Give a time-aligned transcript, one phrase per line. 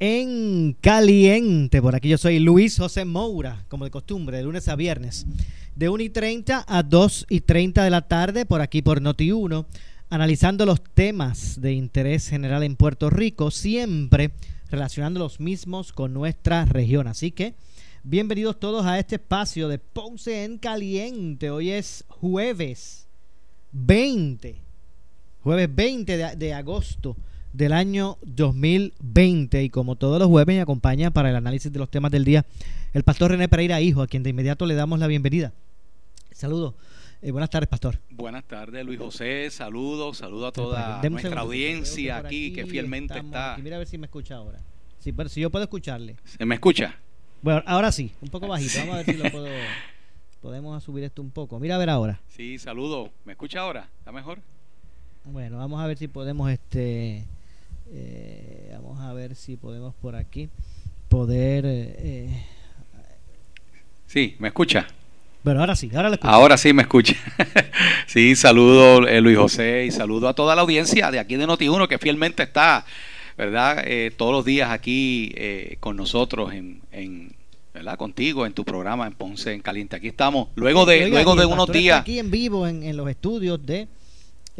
[0.00, 1.82] en Caliente.
[1.82, 5.26] Por aquí yo soy Luis José Moura, como de costumbre, de lunes a viernes,
[5.74, 9.66] de 1 y 30 a 2 y 30 de la tarde, por aquí por Noti1,
[10.10, 14.30] analizando los temas de interés general en Puerto Rico, siempre
[14.70, 17.08] relacionando los mismos con nuestra región.
[17.08, 17.54] Así que,
[18.04, 21.50] bienvenidos todos a este espacio de Ponce en Caliente.
[21.50, 23.06] Hoy es jueves
[23.72, 24.54] 20,
[25.42, 27.16] jueves 20 de, de agosto
[27.58, 31.90] del año 2020 y como todos los jueves me acompaña para el análisis de los
[31.90, 32.46] temas del día
[32.94, 35.52] el pastor René Pereira Hijo, a quien de inmediato le damos la bienvenida.
[36.30, 36.74] Saludos.
[37.20, 37.98] Eh, buenas tardes, pastor.
[38.10, 39.50] Buenas tardes, Luis José.
[39.50, 43.58] Saludos, saludos a toda nuestra audiencia aquí que fielmente está.
[43.60, 44.60] Mira a ver si me escucha ahora.
[45.04, 46.16] Pero si yo puedo escucharle.
[46.24, 46.96] ¿Se me escucha?
[47.42, 48.78] Bueno, ahora sí, un poco bajito.
[48.78, 49.48] Vamos a ver si lo puedo.
[50.42, 51.58] Podemos subir esto un poco.
[51.58, 52.20] Mira a ver ahora.
[52.28, 53.10] Sí, saludo.
[53.24, 53.88] ¿Me escucha ahora?
[53.98, 54.38] ¿Está mejor?
[55.24, 57.24] Bueno, vamos a ver si podemos este
[57.92, 60.48] eh, vamos a ver si podemos por aquí
[61.08, 61.64] poder...
[61.66, 62.44] Eh,
[64.06, 64.86] sí, ¿me escucha?
[65.44, 67.14] Bueno, ahora sí, ahora Ahora sí me escucha.
[68.06, 71.88] sí, saludo eh, Luis José y saludo a toda la audiencia de aquí de Noti1
[71.88, 72.84] que fielmente está,
[73.36, 73.82] ¿verdad?
[73.86, 77.32] Eh, todos los días aquí eh, con nosotros en, en,
[77.72, 77.96] ¿verdad?
[77.96, 79.96] Contigo en tu programa en Ponce en Caliente.
[79.96, 82.00] Aquí estamos, luego de, Oiga, luego de unos días.
[82.00, 83.88] Aquí en vivo en, en los estudios de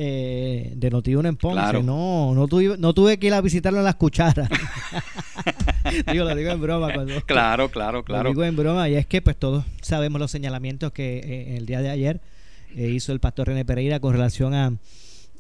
[0.01, 1.55] eh, de Noti1 en Ponce.
[1.61, 1.83] Claro.
[1.83, 4.49] No, no tuve, no tuve que ir a visitarlo a las cucharas.
[6.13, 6.93] digo, lo digo en broma.
[6.93, 8.29] Cuando, Claro, claro, Lo claro.
[8.31, 11.81] digo en broma y es que pues todos sabemos los señalamientos que eh, el día
[11.81, 12.21] de ayer
[12.77, 14.73] eh, hizo el pastor René Pereira con relación a,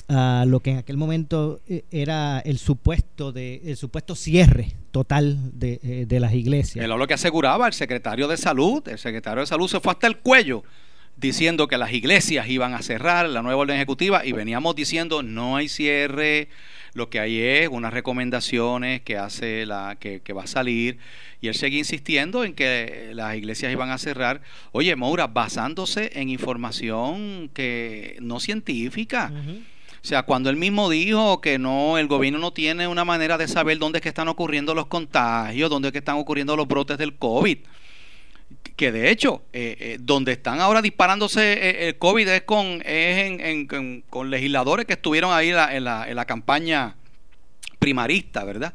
[0.08, 5.38] a lo que en aquel momento eh, era el supuesto de el supuesto cierre total
[5.58, 6.84] de, de las iglesias.
[6.84, 8.82] Era lo que aseguraba el secretario de salud.
[8.88, 10.64] El secretario de salud se fue hasta el cuello
[11.18, 15.56] diciendo que las iglesias iban a cerrar la nueva orden ejecutiva y veníamos diciendo no
[15.56, 16.48] hay cierre,
[16.94, 20.98] lo que hay es unas recomendaciones que hace la que, que va a salir
[21.40, 24.42] y él seguía insistiendo en que las iglesias iban a cerrar.
[24.72, 29.32] Oye, Moura, basándose en información que no científica.
[30.00, 33.48] O sea, cuando él mismo dijo que no, el gobierno no tiene una manera de
[33.48, 36.98] saber dónde es que están ocurriendo los contagios, dónde es que están ocurriendo los brotes
[36.98, 37.58] del COVID.
[38.78, 43.18] Que de hecho, eh, eh, donde están ahora disparándose eh, el COVID es con, es
[43.26, 46.94] en- en- con, con legisladores que estuvieron ahí la- en, la, en la campaña
[47.80, 48.74] primarista, ¿verdad?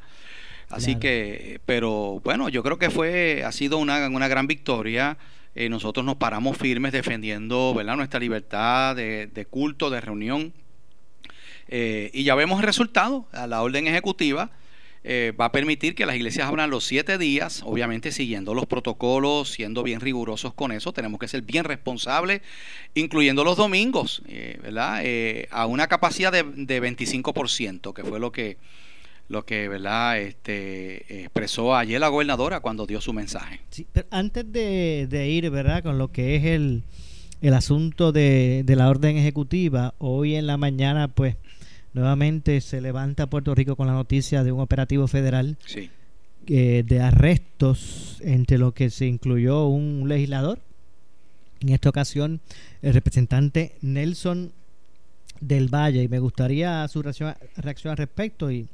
[0.70, 1.00] Así Claro.
[1.00, 5.18] que, pero bueno, yo creo que fue, ha sido una, una gran victoria.
[5.56, 7.96] Eh, nosotros nos paramos firmes defendiendo, ¿verdad?
[7.96, 10.52] Nuestra libertad de, de culto, de reunión.
[11.70, 13.26] Eh, y ya vemos el resultado.
[13.32, 14.50] A La orden ejecutiva
[15.06, 19.50] eh, va a permitir que las iglesias abran los siete días, obviamente siguiendo los protocolos,
[19.50, 20.94] siendo bien rigurosos con eso.
[20.94, 22.42] Tenemos que ser bien responsables,
[22.96, 25.02] incluyendo los domingos, eh, ¿verdad?
[25.04, 28.58] Eh, a una capacidad de, de 25%, que fue lo que,
[29.28, 30.20] lo que ¿verdad?
[30.22, 33.60] Este, expresó ayer la gobernadora cuando dio su mensaje.
[33.72, 35.84] Sí, pero antes de, de ir, ¿verdad?
[35.84, 36.84] Con lo que es el,
[37.42, 41.36] el asunto de, de la orden ejecutiva, hoy en la mañana, pues,
[41.94, 45.90] nuevamente se levanta Puerto Rico con la noticia de un operativo federal Sí.
[46.48, 50.60] eh, de arrestos, entre lo que se incluyó un legislador,
[51.62, 52.42] en esta ocasión
[52.82, 54.52] el representante Nelson
[55.40, 58.68] del Valle, y me gustaría su reacción, reacción al respecto, y,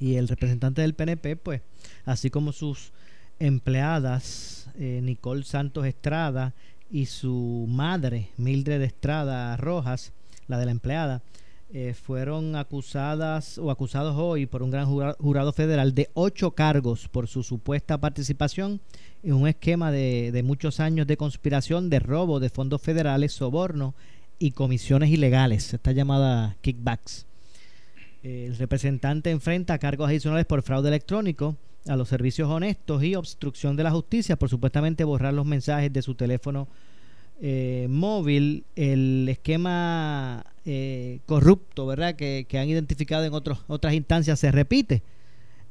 [0.00, 1.60] y el representante del PNP, pues,
[2.04, 2.92] así como sus
[3.38, 6.52] empleadas, eh, Nicole Santos Estrada
[6.90, 10.12] y su madre, Mildred Estrada Rojas,
[10.48, 11.22] la de la empleada,
[11.74, 17.08] eh, fueron acusadas o acusados hoy por un gran jura- jurado federal de ocho cargos
[17.08, 18.80] por su supuesta participación
[19.22, 23.94] en un esquema de, de muchos años de conspiración, de robo de fondos federales, soborno
[24.38, 27.24] y comisiones ilegales, esta llamada kickbacks.
[28.22, 31.56] El representante enfrenta cargos adicionales por fraude electrónico
[31.88, 36.02] a los servicios honestos y obstrucción de la justicia por supuestamente borrar los mensajes de
[36.02, 36.68] su teléfono
[37.40, 42.14] eh, móvil, el esquema eh, corrupto, ¿verdad?
[42.14, 45.02] Que, han identificado en otros, otras instancias se repite.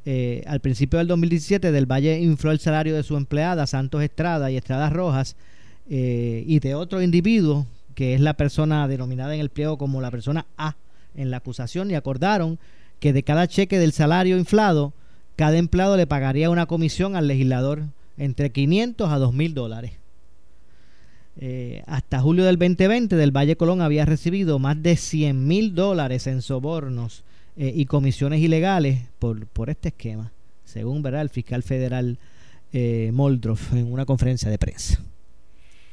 [0.06, 4.50] Eh, al principio del 2017, Del Valle infló el salario de su empleada, Santos Estrada
[4.52, 5.36] y Estrada Rojas,
[5.94, 7.66] y de otro individuo,
[7.96, 10.78] que es la persona denominada en el pliego como la persona A
[11.16, 12.60] en la acusación, y acordaron
[13.02, 14.94] que de cada cheque del salario inflado,
[15.36, 17.84] cada empleado le pagaría una comisión al legislador
[18.18, 20.01] entre 500 a 2 mil dólares.
[21.38, 26.28] Eh, hasta julio del 2020 del Valle Colón había recibido más de 100 mil dólares
[26.28, 27.24] en sobornos
[27.56, 30.32] eh, y comisiones ilegales por, por este esquema,
[30.66, 31.22] según ¿verdad?
[31.22, 32.18] el fiscal federal
[32.74, 35.00] eh, Moldroff en una conferencia de prensa.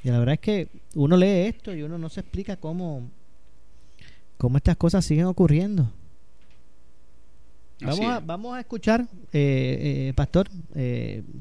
[0.02, 3.08] Y la verdad es que uno lee esto y uno no se explica cómo,
[4.38, 5.91] cómo estas cosas siguen ocurriendo.
[7.81, 10.49] Vamos a, vamos a escuchar, eh, Pastor,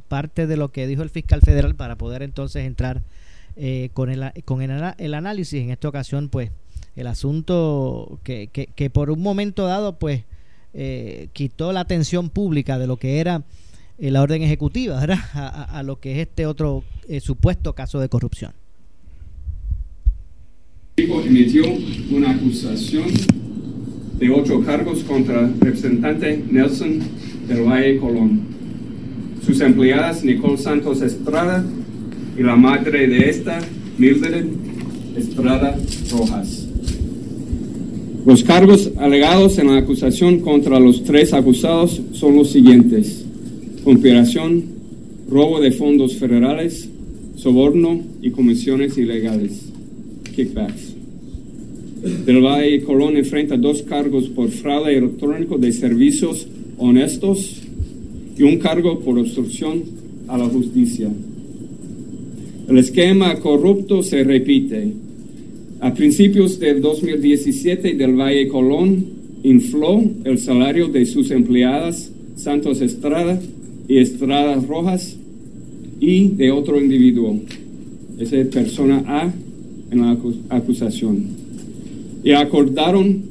[0.07, 3.01] parte de lo que dijo el fiscal federal para poder entonces entrar
[3.59, 5.59] eh, con, el, con el, análisis.
[5.59, 6.51] En esta ocasión, pues,
[6.95, 10.23] el asunto que, que, por un momento dado, pues,
[10.75, 13.43] eh, quitó la atención pública de lo que era
[13.97, 15.17] eh, la orden ejecutiva, ¿verdad?
[15.33, 16.83] A, lo que es este otro
[17.19, 18.51] supuesto caso de corrupción.
[20.97, 21.63] emitió
[22.11, 23.07] una acusación
[24.19, 26.99] de ocho cargos contra el representante Nelson
[27.47, 28.41] del Valle Colón.
[29.43, 31.65] Sus empleadas Nicole Santos Estrada
[32.37, 33.59] y la madre de esta,
[33.97, 34.45] Mildred
[35.17, 35.77] Estrada
[36.11, 36.67] Rojas.
[38.25, 43.25] Los cargos alegados en la acusación contra los tres acusados son los siguientes.
[43.83, 44.63] Conspiración,
[45.29, 46.89] robo de fondos federales,
[47.37, 49.69] soborno y comisiones ilegales,
[50.35, 50.93] kickbacks.
[52.25, 56.47] Del Valle Colón enfrenta dos cargos por fraude electrónico de servicios
[56.77, 57.61] honestos
[58.37, 59.83] y un cargo por obstrucción
[60.27, 61.09] a la justicia.
[62.67, 64.91] El esquema corrupto se repite.
[65.79, 69.05] A principios del 2017, Del Valle Colón
[69.41, 73.39] infló el salario de sus empleadas Santos Estrada
[73.87, 75.15] y Estrada Rojas
[76.01, 77.39] y de otro individuo.
[78.19, 79.33] Esa es persona A
[79.89, 80.17] en la
[80.49, 81.23] acusación.
[82.21, 83.21] Y acordaron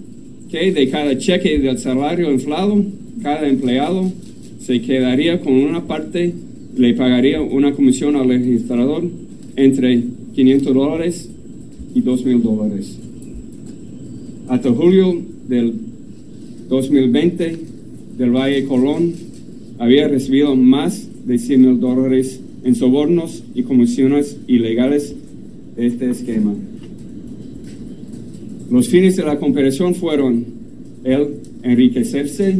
[0.50, 2.82] que de cada cheque del salario inflado,
[3.22, 4.10] cada empleado
[4.60, 6.32] se quedaría con una parte,
[6.74, 9.25] le pagaría una comisión al registrador
[9.56, 10.04] entre
[10.34, 11.30] 500 dólares
[11.94, 12.98] y 2 mil dólares.
[14.48, 15.16] Hasta julio
[15.48, 15.74] del
[16.68, 17.56] 2020,
[18.18, 19.12] del Valle Colón
[19.78, 25.14] había recibido más de 100 mil dólares en sobornos y comisiones ilegales
[25.76, 26.54] de este esquema.
[28.70, 30.44] Los fines de la comparación fueron
[31.04, 31.28] el
[31.62, 32.58] enriquecerse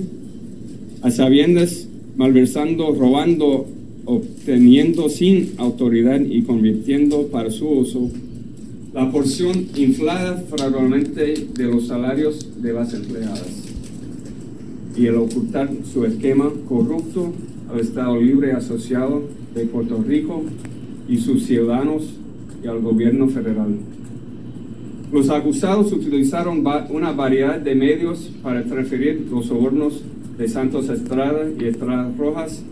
[1.03, 3.67] a sabiendas, malversando, robando
[4.07, 8.11] obteniendo sin autoridad y convirtiendo para su uso
[8.95, 13.67] la porción inflada fraudulentamente de los salarios de las empleadas
[14.97, 17.33] y el ocultar su esquema corrupto
[17.71, 19.25] al Estado Libre Asociado
[19.55, 20.45] de Puerto Rico
[21.09, 22.15] y sus ciudadanos
[22.65, 23.77] y al gobierno federal.
[25.13, 30.03] Los acusados utilizaron una variedad de medios para transferir los sobornos
[30.39, 32.63] de Santos Estrada y Estrada Rojas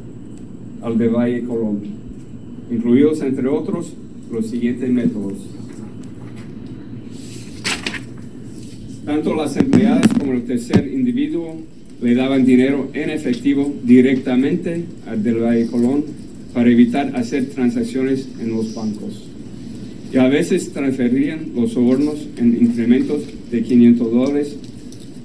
[0.84, 1.80] al de Valle Colón,
[2.70, 3.94] incluidos entre otros
[4.30, 5.34] los siguientes métodos.
[9.06, 11.56] Tanto las empleadas como el tercer individuo
[12.02, 16.04] le daban dinero en efectivo directamente al del Valle Colón
[16.52, 19.24] para evitar hacer transacciones en los bancos.
[20.12, 24.56] Y a veces transferían los sobornos en incrementos de 500 dólares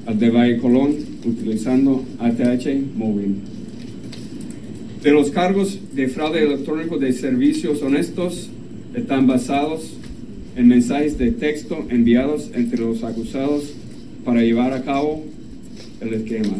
[0.05, 0.95] al de Valle Colón
[1.25, 3.35] utilizando ATH móvil.
[5.03, 8.49] De los cargos de fraude electrónico de servicios honestos
[8.93, 9.93] están basados
[10.57, 13.73] en mensajes de texto enviados entre los acusados
[14.25, 15.23] para llevar a cabo
[16.01, 16.57] el esquema.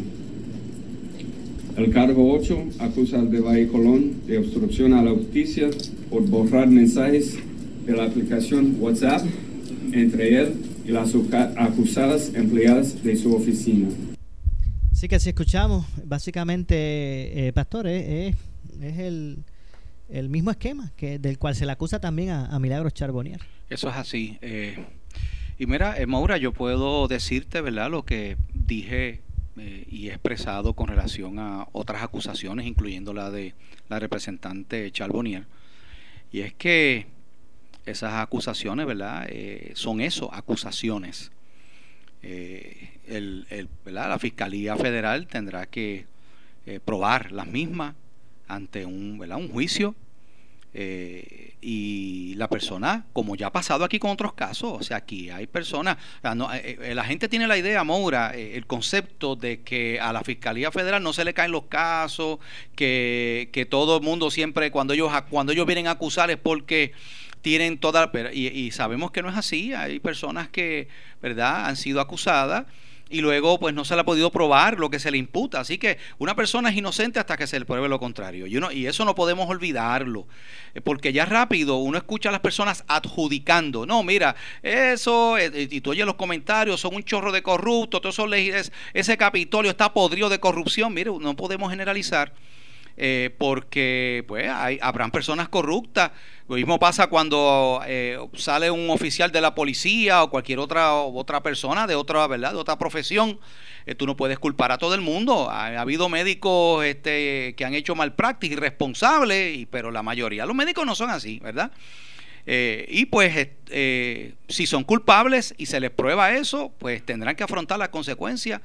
[1.75, 5.69] El cargo 8 acusa al de Valle Colón de obstrucción a la justicia
[6.09, 7.37] por borrar mensajes
[7.85, 9.25] de la aplicación WhatsApp
[9.91, 10.53] entre él
[10.87, 11.13] y las
[11.57, 13.89] acusadas empleadas de su oficina.
[14.99, 18.35] Así que si escuchamos, básicamente, eh, Pastor, es,
[18.81, 19.45] el,
[20.27, 23.39] mismo esquema que del cual se le acusa también a, Milagros Charbonnier.
[23.69, 24.37] Eso es así.
[24.41, 24.77] Eh,
[25.57, 29.21] y mira, eh, Maura, yo puedo decirte, ¿verdad?, lo que dije
[29.55, 33.53] eh, y he expresado con relación a otras acusaciones, incluyendo la de
[33.87, 35.45] la representante Charbonnier.
[36.29, 37.07] Y es que
[37.85, 39.29] esas acusaciones, ¿verdad?,
[39.75, 41.31] son eso, acusaciones.
[43.09, 46.05] El, la Fiscalía Federal tendrá que
[46.65, 47.95] eh, probar las mismas
[48.47, 49.37] ante un, ¿verdad?
[49.37, 49.95] un juicio
[50.71, 55.31] eh, y la persona, como ya ha pasado aquí con otros casos, o sea, aquí
[55.31, 60.13] hay personas, eh, eh, la gente tiene la idea, Moura, el concepto de que a
[60.13, 62.37] la Fiscalía Federal no se le caen los casos,
[62.75, 66.91] que, que todo el mundo siempre, cuando ellos, cuando ellos vienen a acusar es porque
[67.41, 70.87] tienen toda, y, y sabemos que no es así, hay personas que,
[71.19, 72.65] ¿verdad?, han sido acusadas
[73.09, 75.59] y luego pues no se le ha podido probar lo que se le imputa.
[75.59, 78.47] Así que una persona es inocente hasta que se le pruebe lo contrario.
[78.47, 80.27] Y, uno, y eso no podemos olvidarlo,
[80.73, 85.81] eh, porque ya rápido uno escucha a las personas adjudicando, no, mira, eso, eh, y
[85.81, 88.29] tú oyes los comentarios, son un chorro de corruptos, todos esos
[88.93, 92.33] ese Capitolio está podrido de corrupción, mire, no podemos generalizar.
[93.01, 96.11] Eh, porque pues hay, habrán personas corruptas.
[96.49, 101.41] Lo mismo pasa cuando eh, sale un oficial de la policía o cualquier otra otra
[101.41, 103.39] persona de otra verdad de otra profesión.
[103.85, 105.49] Eh, tú no puedes culpar a todo el mundo.
[105.49, 110.85] Ha, habido médicos este, que han hecho mal práctica irresponsables, pero la mayoría los médicos
[110.85, 111.71] no son así, ¿verdad?
[112.51, 113.49] y pues
[114.47, 118.59] si son culpables y se les prueba eso, pues tendrán que afrontar las consecuencias.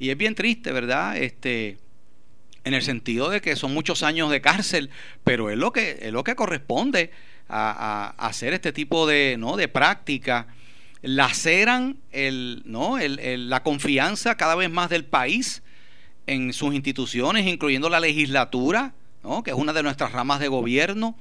[0.00, 1.16] Y es bien triste, ¿verdad?
[1.16, 1.78] Este,
[2.64, 4.90] en el sentido de que son muchos años de cárcel,
[5.24, 7.10] pero es lo que, es lo que corresponde
[7.48, 9.56] a, hacer este tipo de, ¿no?
[9.56, 10.46] de práctica.
[11.02, 12.98] Laceran el, ¿no?
[12.98, 15.62] El, la confianza cada vez más del país
[16.28, 19.42] en sus instituciones, incluyendo la legislatura, ¿no?
[19.42, 21.16] que es una de nuestras ramas de gobierno.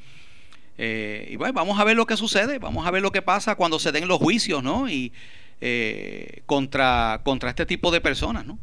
[0.77, 3.55] Eh, y bueno, vamos a ver lo que sucede, vamos a ver lo que pasa
[3.55, 4.89] cuando se den los juicios, ¿no?
[4.89, 5.11] Y
[5.59, 8.57] eh, contra, contra este tipo de personas, ¿no?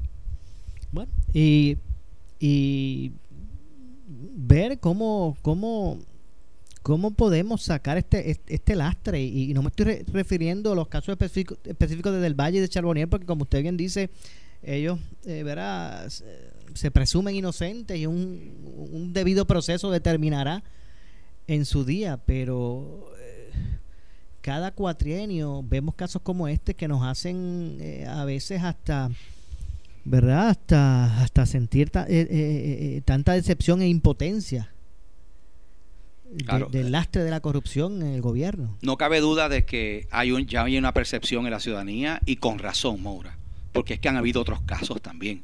[0.91, 1.77] Bueno, y
[2.41, 3.13] y
[4.11, 5.99] ver cómo, cómo,
[6.83, 9.23] cómo podemos sacar este, este, lastre.
[9.23, 13.09] Y, no me estoy refiriendo a los casos específicos, específicos de Del Valle de Charbonnier,
[13.09, 14.11] porque como usted bien dice,
[14.63, 15.45] ellos eh,
[16.75, 20.63] se presumen inocentes y un, un, debido proceso determinará
[21.47, 23.51] en su día, pero eh,
[24.41, 29.11] cada cuatrienio vemos casos como este que nos hacen eh, a veces hasta
[30.05, 30.49] ¿verdad?
[30.49, 34.71] Hasta, hasta sentir eh, eh, eh, tanta decepción e impotencia
[36.71, 38.77] del lastre de la corrupción en el gobierno.
[38.83, 42.37] No cabe duda de que hay un, ya hay una percepción en la ciudadanía y
[42.37, 43.39] con razón, Moura,
[43.73, 45.43] porque es que han habido otros casos también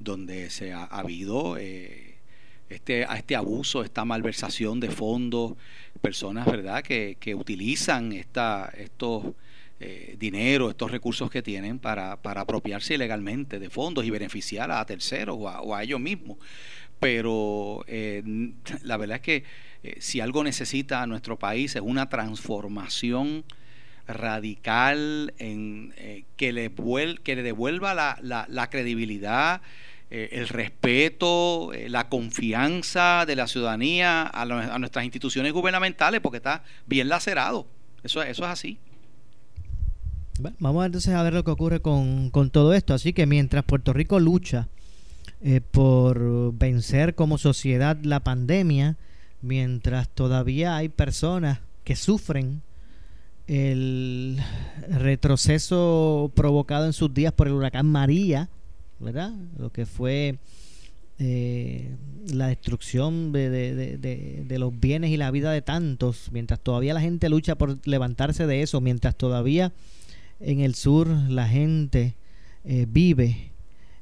[0.00, 5.52] donde se ha, habido este, este abuso, esta malversación de fondos,
[6.00, 9.24] personas, ¿verdad?, que, que utilizan esta, estos
[9.80, 14.84] eh, dinero, estos recursos que tienen para, para, apropiarse ilegalmente de fondos y beneficiar a
[14.86, 16.38] terceros o a, ellos mismos.
[17.00, 18.22] Pero eh,
[18.82, 19.44] la verdad es que
[19.82, 23.44] eh, si algo necesita nuestro país es una transformación
[24.06, 25.92] radical en
[26.36, 26.70] que, le
[27.24, 29.60] que le devuelva la, la, credibilidad,
[30.10, 37.08] el respeto, la confianza de la ciudadanía a, a, nuestras instituciones gubernamentales, porque está bien
[37.08, 37.66] lacerado.
[38.04, 38.78] Eso, eso es así
[40.38, 42.94] vamos entonces a ver lo que ocurre con, todo esto.
[42.94, 44.68] Así que mientras Puerto Rico lucha
[45.42, 48.96] eh, por vencer como sociedad la pandemia,
[49.42, 52.62] mientras todavía hay personas que sufren
[53.46, 54.40] el
[54.88, 58.48] retroceso provocado en sus días por el huracán María,
[59.00, 59.32] ¿verdad?
[59.58, 60.38] Lo que fue
[61.18, 61.94] eh,
[62.32, 67.28] la destrucción de, de, los bienes y la vida de tantos, mientras todavía la gente
[67.28, 69.72] lucha por levantarse de eso, mientras todavía
[70.40, 72.14] en el sur la gente
[72.64, 73.50] eh, vive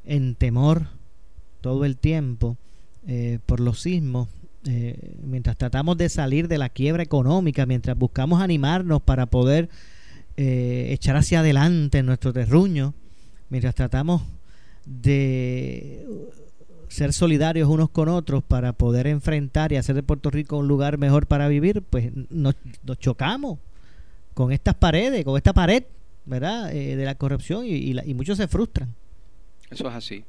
[0.05, 0.87] en temor
[1.61, 2.57] todo el tiempo
[3.07, 4.29] eh, por los sismos.
[4.65, 9.69] Eh, mientras tratamos de salir de la quiebra económica, mientras buscamos animarnos para poder
[10.35, 12.95] echar hacia adelante nuestro terruño,
[13.51, 14.23] mientras tratamos
[14.87, 16.07] de
[16.89, 20.97] ser solidarios unos con otros para poder enfrentar y hacer de Puerto Rico un lugar
[20.97, 23.59] mejor para vivir, pues nos, nos chocamos
[24.35, 25.85] con estas paredes, con esta pared
[26.25, 26.75] ¿verdad?
[26.75, 28.95] Eh, de la corrupción y, muchos se frustran.
[29.71, 30.25] Eso es así.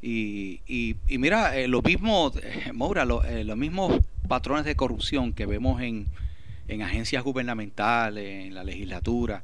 [0.00, 5.80] Y, y, mira, eh, lo mismo, eh, Moura, los mismos patrones de corrupción que vemos
[5.80, 6.06] en,
[6.68, 9.42] en agencias gubernamentales, en la legislatura,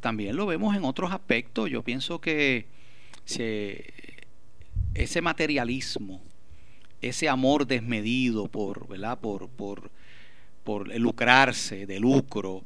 [0.00, 1.70] también lo vemos en otros aspectos.
[1.70, 2.66] Yo pienso que
[4.94, 6.20] ese materialismo,
[7.02, 9.18] ese amor desmedido por, ¿verdad?
[9.18, 9.90] Por, por,
[10.62, 12.62] por lucrarse, de lucro,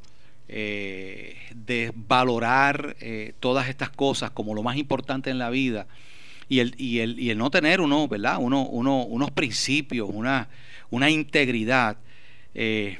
[0.53, 5.87] eh, de valorar eh, todas estas cosas como lo más importante en la vida
[6.49, 8.39] y el, y el, y el no tener uno, ¿verdad?
[8.41, 10.49] Uno, uno, unos principios, una,
[10.91, 11.99] una integridad.
[12.55, 12.99] Eh,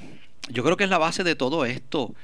[0.49, 2.15] yo creo que es la base de todo esto.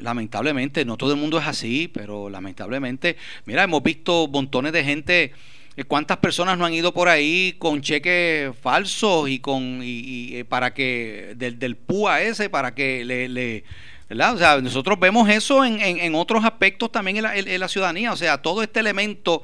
[0.00, 5.32] lamentablemente, no todo el mundo es así, pero lamentablemente, mira, hemos visto montones de gente
[5.76, 10.72] Eh, ¿Cuántas personas no han ido por ahí con cheques falsos y con y, para
[10.72, 13.64] que del, del PUA ese para que le, le
[14.08, 14.34] ¿verdad?
[14.34, 18.16] O sea, nosotros vemos eso en, en, otros aspectos también en la, la, ciudadanía, o
[18.16, 19.42] sea, todo este elemento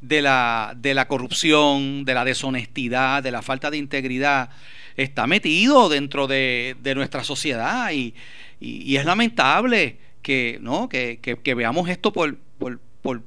[0.00, 4.50] de la, de la corrupción, de la deshonestidad, de la falta de integridad,
[4.96, 8.14] está metido dentro de, de nuestra sociedad y,
[8.60, 10.88] y, es lamentable que, ¿no?
[10.88, 13.22] que, que, veamos esto por, por, por,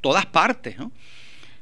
[0.00, 0.78] todas partes.
[0.78, 0.92] ¿no?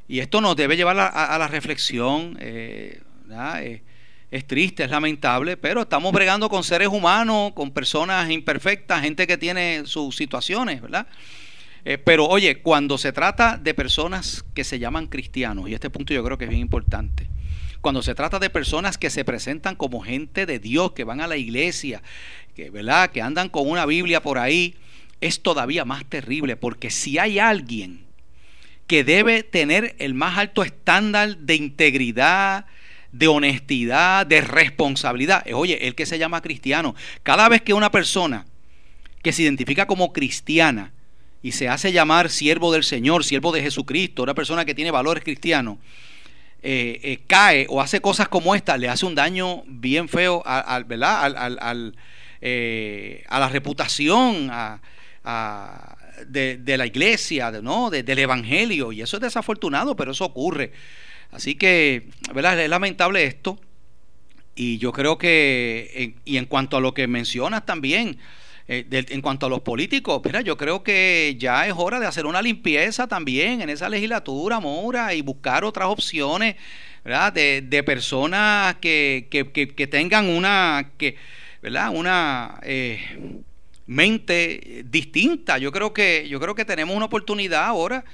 [0.08, 2.36] Y esto nos debe llevar a, a la reflexión.
[2.40, 3.82] Eh, eh,
[4.30, 9.38] es triste, es lamentable, pero estamos bregando con seres humanos, con personas imperfectas, gente que
[9.38, 11.06] tiene sus situaciones, ¿verdad?
[11.84, 16.12] Eh, pero oye, cuando se trata de personas que se llaman cristianos, y este punto
[16.12, 17.28] yo creo que es bien importante,
[17.80, 21.28] cuando se trata de personas que se presentan como gente de Dios, que van a
[21.28, 22.02] la iglesia,
[22.56, 23.10] que, ¿verdad?
[23.10, 24.74] que andan con una Biblia por ahí,
[25.20, 28.04] es todavía más terrible, porque si hay alguien
[28.88, 32.66] que debe tener el más alto estándar de integridad,
[33.18, 36.94] de honestidad, de responsabilidad, oye, el que se llama cristiano.
[37.22, 38.46] Cada vez que una persona
[39.22, 40.92] que se identifica como cristiana
[41.42, 45.24] y se hace llamar siervo del Señor, siervo de Jesucristo, una persona que tiene valores
[45.24, 45.78] cristianos,
[46.62, 50.82] eh, eh, cae o hace cosas como esta, le hace un daño bien feo a,
[50.86, 51.36] ¿verdad?
[51.60, 51.94] Al,
[52.40, 54.50] eh, a la reputación
[56.26, 57.90] de, la iglesia, ¿no?
[57.90, 58.92] del evangelio.
[58.92, 60.72] Y eso es desafortunado, pero eso ocurre.
[61.36, 62.58] Así que, ¿verdad?
[62.58, 63.58] Es lamentable esto.
[64.54, 68.18] Y yo creo que, y en cuanto a lo que mencionas también,
[68.68, 72.40] en cuanto a los políticos, mira, yo creo que ya es hora de hacer una
[72.40, 76.56] limpieza también en esa legislatura, Moura, y buscar otras opciones,
[77.04, 77.34] ¿verdad?
[77.34, 81.16] De, de personas que, que, que, tengan una, que,
[81.60, 81.90] ¿verdad?
[81.92, 83.42] Una eh,
[83.86, 85.58] mente distinta.
[85.58, 88.06] Yo creo que, yo creo que tenemos una oportunidad ahora.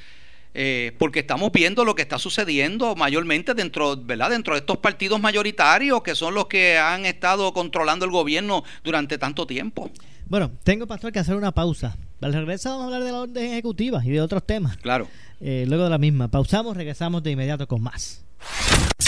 [0.55, 4.31] Eh, porque estamos viendo lo que está sucediendo mayormente dentro, ¿verdad?
[4.31, 9.17] dentro de estos partidos mayoritarios que son los que han estado controlando el gobierno durante
[9.17, 9.91] tanto tiempo.
[10.27, 11.97] Bueno, tengo, pastor, que hacer una pausa.
[12.21, 14.77] Al regresar vamos a hablar de la orden ejecutiva y de otros temas.
[14.79, 15.09] Claro.
[15.41, 16.29] Eh, luego de la misma.
[16.29, 18.25] Pausamos, regresamos de inmediato con más.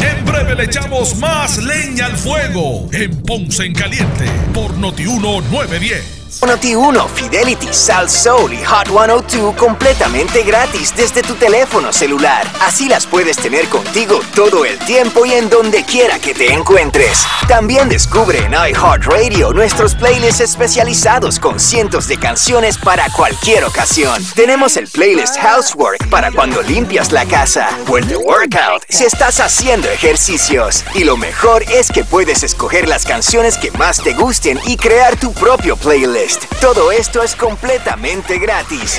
[0.02, 6.23] En breve le echamos más leña al fuego en Ponce en Caliente por Notiuno 910.
[6.42, 12.46] Noti 1, Fidelity, Sal Soul y Hot 102 completamente gratis desde tu teléfono celular.
[12.60, 17.24] Así las puedes tener contigo todo el tiempo y en donde quiera que te encuentres.
[17.48, 24.22] También descubre en iHeartRadio nuestros playlists especializados con cientos de canciones para cualquier ocasión.
[24.34, 29.88] Tenemos el playlist Housework para cuando limpias la casa o el Workout si estás haciendo
[29.88, 30.84] ejercicios.
[30.94, 35.16] Y lo mejor es que puedes escoger las canciones que más te gusten y crear
[35.16, 36.23] tu propio playlist.
[36.60, 38.98] Todo esto es completamente gratis.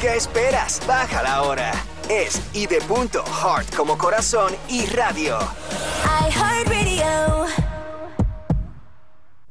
[0.00, 0.80] ¿Qué esperas?
[0.86, 1.72] Bájala ahora.
[2.10, 2.66] Es y
[3.24, 5.38] heart como corazón y radio.
[6.28, 7.67] iHeartRadio.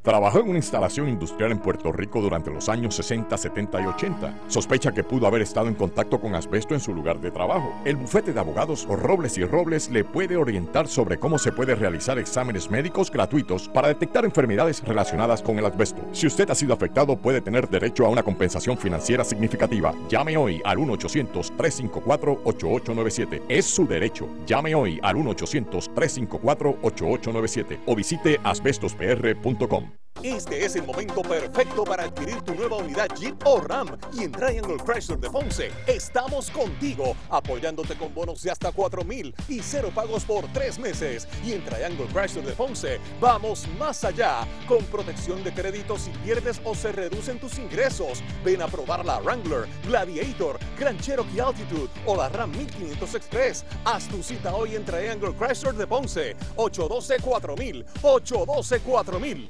[0.08, 4.40] Trabajó en una instalación industrial en Puerto Rico durante los años 60, 70 y 80.
[4.48, 7.74] Sospecha que pudo haber estado en contacto con asbesto en su lugar de trabajo.
[7.84, 12.18] El bufete de abogados Robles y Robles le puede orientar sobre cómo se puede realizar
[12.20, 16.02] exámenes médicos gratuitos para detectar enfermedades relacionadas con el asbesto.
[16.14, 19.94] Si usted ha sido afectado, puede tener derecho a una compensación financiera significativa.
[20.08, 23.42] Llame hoy al 1-800-354-8897.
[23.50, 24.30] Es su derecho.
[24.46, 29.97] Llame hoy al 1-800-354-8897 o visite asbestospr.com.
[30.24, 33.98] Este es el momento perfecto para adquirir tu nueva unidad Jeep o Ram.
[34.14, 39.36] Y en Triangle Chrysler de Ponce estamos contigo, apoyándote con bonos de hasta 4 mil
[39.48, 41.28] y cero pagos por tres meses.
[41.46, 46.60] Y en Triangle Chrysler de Ponce vamos más allá, con protección de crédito si pierdes
[46.64, 48.24] o se reducen tus ingresos.
[48.44, 53.66] Ven a probar la Wrangler, Gladiator, Grand Cherokee Altitude o la Ram 1500 Express.
[53.86, 59.50] Haz tu cita hoy en Triangle Chrysler de Ponce, 812 4000, 812 4000.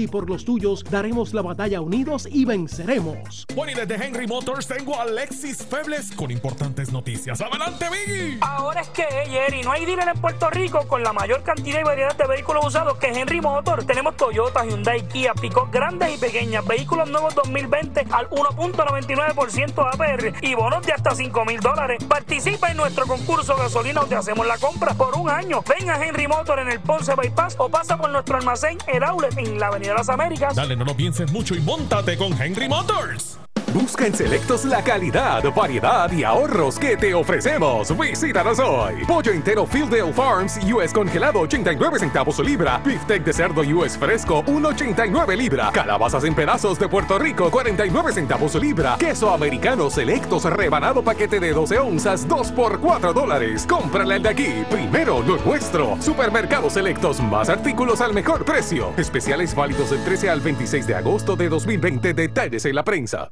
[0.01, 3.45] y por los tuyos, daremos la batalla unidos y venceremos.
[3.55, 7.39] Bueno, y desde Henry Motors tengo a Alexis Febles con importantes noticias.
[7.41, 8.37] ¡Adelante, Biggie!
[8.41, 11.83] Ahora es que, Jerry, no hay dealer en Puerto Rico con la mayor cantidad y
[11.83, 13.85] variedad de vehículos usados que Henry Motors.
[13.85, 20.55] Tenemos Toyota, Hyundai, Kia, Pico, grandes y pequeñas, vehículos nuevos 2020 al 1.99% APR y
[20.55, 22.03] bonos de hasta 5 mil dólares.
[22.05, 25.63] Participa en nuestro concurso gasolina donde hacemos la compra por un año.
[25.67, 29.37] Ven a Henry Motors en el Ponce Bypass o pasa por nuestro almacén El Outlet
[29.37, 30.55] en la Avenida Las Américas.
[30.55, 33.37] Dale, no lo pienses mucho y montate con Henry Motors.
[33.73, 37.97] Busca en Selectos la calidad, variedad y ahorros que te ofrecemos.
[37.97, 39.05] Visítanos hoy.
[39.07, 42.81] Pollo entero Fieldale Farms US congelado 89 centavos libra.
[42.83, 45.71] Beefsteak de cerdo US fresco 1.89 libra.
[45.71, 48.97] Calabazas en pedazos de Puerto Rico 49 centavos libra.
[48.99, 53.65] Queso americano Selectos rebanado paquete de 12 onzas 2 por 4 dólares.
[53.69, 54.65] Cómprale el de aquí.
[54.69, 55.97] Primero lo nuestro.
[56.01, 58.93] Supermercados Selectos más artículos al mejor precio.
[58.97, 62.13] Especiales válidos del 13 al 26 de agosto de 2020.
[62.13, 63.31] Detalles en la prensa.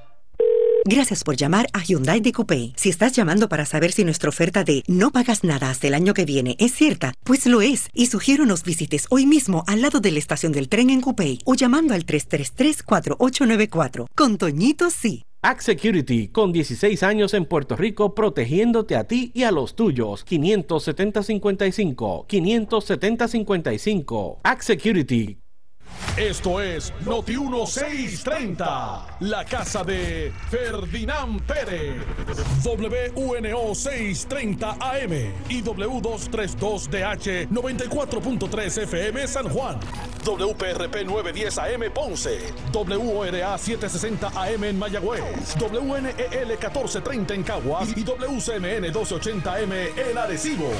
[0.85, 2.73] Gracias por llamar a Hyundai de Coupé.
[2.75, 6.15] Si estás llamando para saber si nuestra oferta de no pagas nada hasta el año
[6.15, 7.87] que viene es cierta, pues lo es.
[7.93, 11.37] Y sugiero nos visites hoy mismo al lado de la estación del tren en Coupé
[11.45, 14.07] o llamando al 333-4894.
[14.15, 15.25] Con Toñito sí.
[15.43, 20.23] Act Security, con 16 años en Puerto Rico, protegiéndote a ti y a los tuyos.
[20.27, 22.27] 570-55.
[22.27, 24.37] 570-55.
[24.43, 25.40] Act Security.
[26.17, 32.01] Esto es Noti 1630, la casa de Ferdinand Pérez.
[32.63, 35.11] WUNO 630 AM
[35.49, 39.79] y W232DH 94.3 FM San Juan.
[40.25, 42.39] WPRP 910 AM Ponce.
[42.73, 45.55] WORA 760 AM en Mayagüez.
[45.59, 50.71] WNEL 1430 en Caguas y WCMN 1280 M en Arecibo.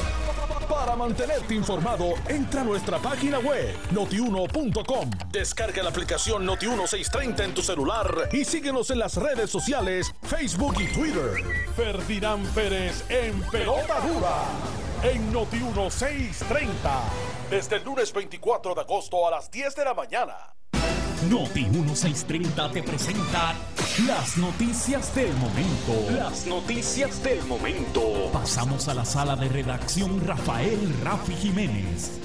[0.82, 5.12] Para mantenerte informado, entra a nuestra página web notiuno.com.
[5.32, 10.92] Descarga la aplicación Noti1630 en tu celular y síguenos en las redes sociales, Facebook y
[10.92, 11.36] Twitter.
[11.76, 14.42] Ferdinand Pérez en Pelota Dura
[15.04, 16.68] en Noti1630.
[17.52, 20.34] Desde el lunes 24 de agosto a las 10 de la mañana.
[21.30, 23.54] Noti 1630 te presenta
[24.08, 26.12] las noticias del momento.
[26.18, 28.32] Las noticias del momento.
[28.34, 32.20] Pasamos a la sala de redacción Rafael Rafi Jiménez.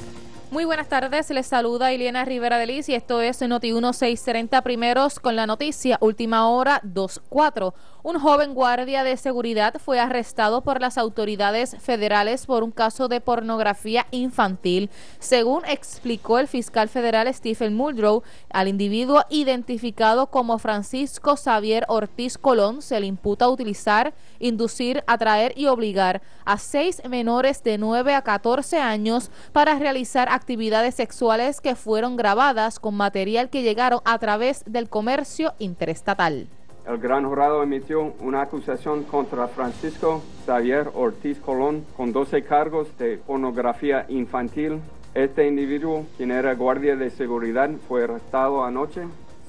[0.50, 5.20] Muy buenas tardes, les saluda Iliana Rivera de Liz y esto es Noti 1630 primeros
[5.20, 7.74] con la noticia Última Hora 24.
[8.08, 13.20] Un joven guardia de seguridad fue arrestado por las autoridades federales por un caso de
[13.20, 14.90] pornografía infantil.
[15.18, 22.80] Según explicó el fiscal federal Stephen Muldrow, al individuo identificado como Francisco Xavier Ortiz Colón
[22.80, 28.78] se le imputa utilizar, inducir, atraer y obligar a seis menores de 9 a 14
[28.78, 34.88] años para realizar actividades sexuales que fueron grabadas con material que llegaron a través del
[34.88, 36.46] comercio interestatal.
[36.86, 43.18] El gran jurado emitió una acusación contra Francisco Xavier Ortiz Colón con 12 cargos de
[43.18, 44.78] pornografía infantil.
[45.12, 49.02] Este individuo, quien era guardia de seguridad, fue arrestado anoche.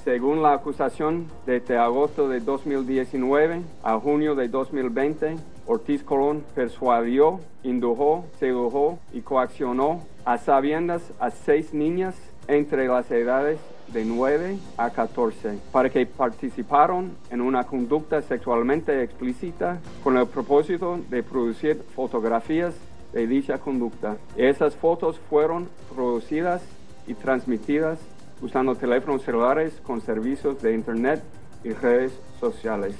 [0.04, 5.36] Según la acusación, desde agosto de 2019 a junio de 2020,
[5.68, 12.16] Ortiz Colón persuadió, indujo, sedujo y coaccionó a sabiendas a seis niñas
[12.48, 13.60] entre las edades
[13.94, 21.00] de 9 a 14 para que participaron en una conducta sexualmente explícita con el propósito
[21.10, 22.76] de producir fotografías
[23.14, 24.18] de dicha conducta.
[24.36, 26.62] Esas fotos fueron producidas
[27.08, 28.00] y transmitidas
[28.42, 31.24] usando teléfonos celulares con servicios de Internet
[31.64, 32.96] y redes sociales.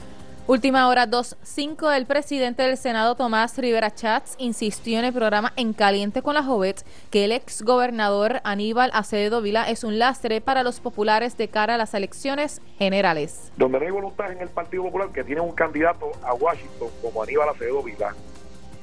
[0.48, 1.94] Última hora 2.5.
[1.94, 6.44] El presidente del Senado, Tomás Rivera Chats, insistió en el programa En Caliente con la
[6.44, 11.50] Jovet que el ex gobernador Aníbal Acevedo Vila es un lastre para los populares de
[11.50, 13.52] cara a las elecciones generales.
[13.58, 17.24] Donde no hay voluntad en el Partido Popular que tiene un candidato a Washington como
[17.24, 18.16] Aníbal Acevedo Vila,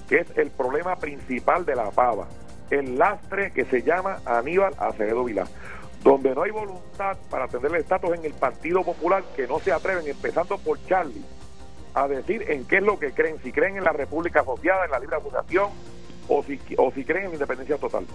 [0.07, 2.29] que es el problema principal de la pava,
[2.69, 5.47] el lastre que se llama Aníbal Acevedo Vila
[6.03, 9.73] donde no hay voluntad para tener el estatus en el Partido Popular, que no se
[9.73, 11.25] atreven, empezando por Charlie,
[11.95, 14.91] a decir en qué es lo que creen, si creen en la República Asociada, en
[14.91, 15.71] la libre asociación,
[16.29, 18.07] o si, o si creen en la independencia total.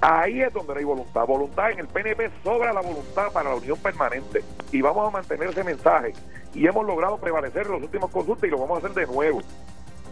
[0.00, 1.26] Ahí es donde no hay voluntad.
[1.26, 4.44] Voluntad en el PNP sobra la voluntad para la unión permanente.
[4.70, 6.12] Y vamos a mantener ese mensaje.
[6.52, 9.40] Y hemos logrado prevalecer en los últimos consultas y lo vamos a hacer de nuevo.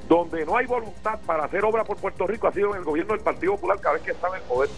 [0.08, 3.12] Donde no hay voluntad para hacer obra por Puerto Rico ha sido en el gobierno
[3.12, 4.68] del Partido Popular cada vez que estaba en el poder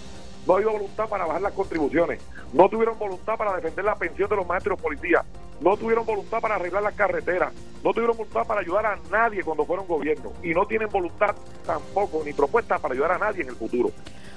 [0.46, 2.20] no ha habido voluntad para bajar las contribuciones,
[2.52, 5.24] no tuvieron voluntad para defender la pensión de los maestros policías,
[5.61, 9.64] no tuvieron voluntad para arreglar las carreteras, no tuvieron voluntad para ayudar a nadie cuando
[9.64, 11.35] fueron gobierno y no tienen voluntad
[11.67, 13.90] tampoco ni propuesta para ayudar a nadie en el futuro.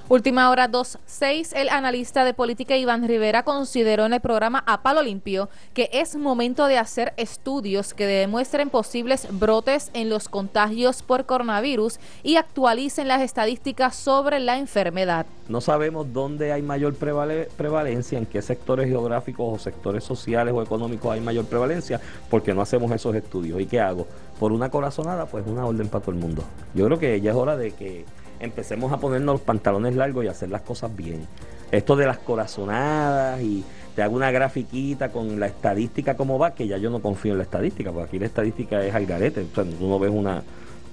[0.10, 1.54] Última hora 2.6.
[1.54, 6.16] El analista de política Iván Rivera consideró en el programa A Palo Limpio que es
[6.16, 13.10] momento de hacer estudios que demuestren posibles brotes en los contagios por coronavirus y actualicen
[13.10, 15.26] las estadísticas sobre la enfermedad.
[15.50, 21.07] No sabemos dónde hay mayor prevalencia, en qué sectores geográficos o sectores sociales o económicos
[21.12, 23.60] hay mayor prevalencia, porque no hacemos esos estudios.
[23.62, 24.08] ¿Y qué hago?
[24.40, 26.44] Por una corazonada, pues una orden para todo el mundo.
[26.74, 28.06] Yo creo que ya es hora de que
[28.40, 31.28] empecemos a ponernos los pantalones largos y hacer las cosas bien.
[31.72, 33.64] Esto de las corazonadas y
[33.96, 37.40] te hago una grafiquita con la estadística como va, que ya yo no confío en
[37.40, 40.44] la estadística, porque aquí la estadística es al garete, o sea, no ves una,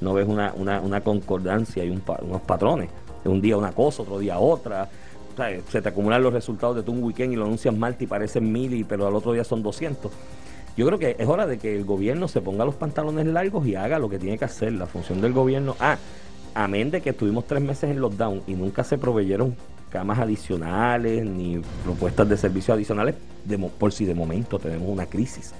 [0.00, 2.88] no ves una, una, concordancia y unos patrones.
[3.24, 4.88] Un día una cosa, otro día otra.
[5.68, 8.51] Se te acumulan los resultados de tu un weekend y lo anuncias mal y parecen
[8.51, 10.11] mil, pero al otro día son 200.
[10.77, 13.77] Yo creo que es hora de que el gobierno se ponga los pantalones largos y
[13.77, 14.73] haga lo que tiene que hacer.
[14.73, 15.77] La función del gobierno.
[15.79, 15.99] Ah,
[16.55, 19.55] amén de que estuvimos tres meses en lockdown y nunca se proveyeron
[19.90, 23.14] camas adicionales ni propuestas de servicios adicionales
[23.79, 25.55] por si de momento tenemos una crisis.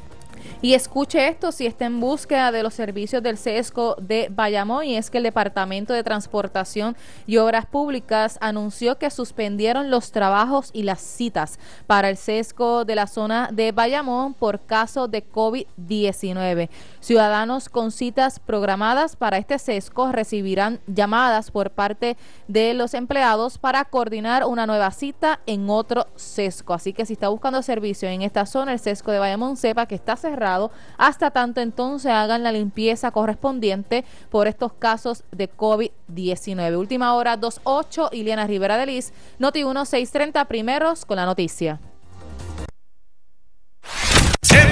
[0.64, 4.96] Y escuche esto si está en búsqueda de los servicios del CESCO de Bayamón y
[4.96, 6.96] es que el Departamento de Transportación
[7.27, 12.94] y Obras Públicas anunció que suspendieron los trabajos y las citas para el CESCO de
[12.94, 16.70] la zona de Bayamón por caso de COVID-19.
[16.98, 22.16] Ciudadanos con citas programadas para este CESCO recibirán llamadas por parte
[22.48, 26.72] de los empleados para coordinar una nueva cita en otro CESCO.
[26.72, 29.94] Así que si está buscando servicio en esta zona, el CESCO de Bayamón, sepa que
[29.94, 30.53] está cerrado
[30.96, 36.78] hasta tanto entonces hagan la limpieza correspondiente por estos casos de COVID-19.
[36.78, 41.80] Última hora 2.8, Iliana Rivera de Liz, Noti 1630 primeros con la noticia.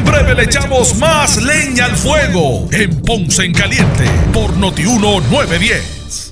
[0.05, 6.32] Breve le echamos más leña al fuego en Ponce en Caliente por Noti 1910.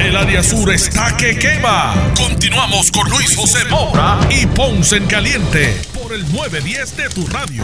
[0.00, 1.94] El área sur está que quema.
[2.16, 7.62] Continuamos con Luis José Moura y Ponce en Caliente por el 910 de tu radio.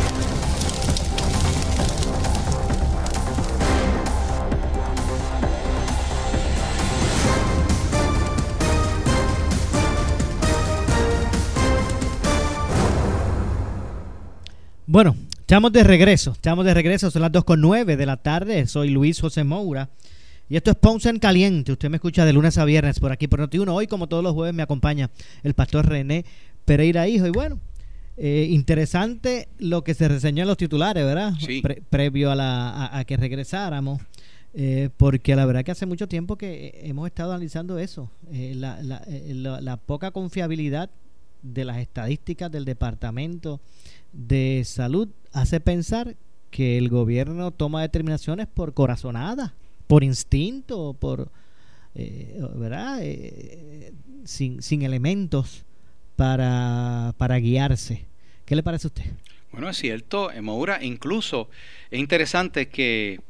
[14.85, 19.21] Bueno, estamos de regreso, estamos de regreso, son las 2.9 de la tarde, soy Luis
[19.23, 19.89] José Moura
[20.49, 21.73] y esto es Ponce en Caliente.
[21.73, 23.69] Usted me escucha de lunes a viernes por aquí por Noti1.
[23.73, 25.11] Hoy, como todos los jueves, me acompaña
[25.43, 26.25] el pastor René
[26.65, 27.27] Pereira Hijo.
[27.27, 27.59] Y bueno,
[28.19, 31.35] Eh, interesante lo que se reseñó en los titulares, ¿verdad?
[31.39, 31.61] Sí.
[31.61, 34.01] Pre- previo a, la, a, a que regresáramos.
[34.55, 38.83] eh, porque la verdad que hace mucho tiempo que hemos estado analizando eso, eh, la,
[38.83, 40.89] la- eh, la- la poca confiabilidad
[41.43, 43.61] de las estadísticas del Departamento
[44.15, 46.17] de Salud hace pensar
[46.51, 49.53] que el gobierno toma determinaciones por corazonada,
[49.87, 51.31] por instinto, por,
[51.95, 52.99] eh, ¿verdad?
[53.03, 53.93] Eh,
[54.25, 55.65] sin, sin elementos
[56.17, 58.05] para, para guiarse.
[58.45, 59.05] ¿Qué le parece a usted?
[59.53, 61.49] Bueno, es cierto, eh, Moura, incluso
[61.91, 63.21] es interesante que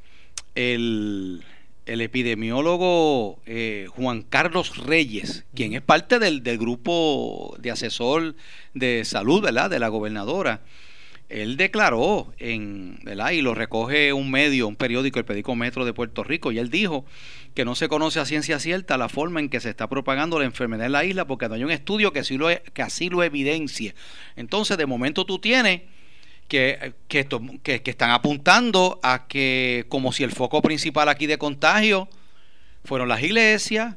[0.55, 1.45] el,
[1.85, 8.35] el epidemiólogo eh, Juan Carlos Reyes, quien es parte del, del grupo de asesor
[8.75, 10.63] de salud, ¿verdad?, de la gobernadora,
[11.29, 13.31] él declaró en, ¿verdad?
[13.33, 16.71] Y lo recoge un medio, un periódico, el periódico Metro de Puerto Rico, y él
[16.71, 17.05] dijo
[17.55, 20.45] que no se conoce a ciencia cierta la forma en que se está propagando la
[20.45, 23.23] enfermedad en la isla porque no hay un estudio que así lo, que así lo
[23.23, 23.95] evidencie.
[24.37, 25.83] Entonces, de momento tú tienes
[26.49, 31.27] que, que, esto- que- que están apuntando a que como si el foco principal aquí
[31.27, 32.09] de contagio
[32.85, 33.97] fueron las iglesias.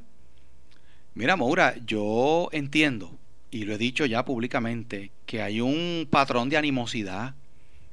[1.13, 3.17] Mira, Maura, yo entiendo,
[3.51, 7.35] y lo he dicho ya públicamente, que hay un patrón de animosidad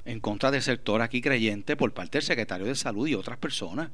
[0.05, 3.91] en contra del sector aquí creyente por parte del secretario de salud y otras personas.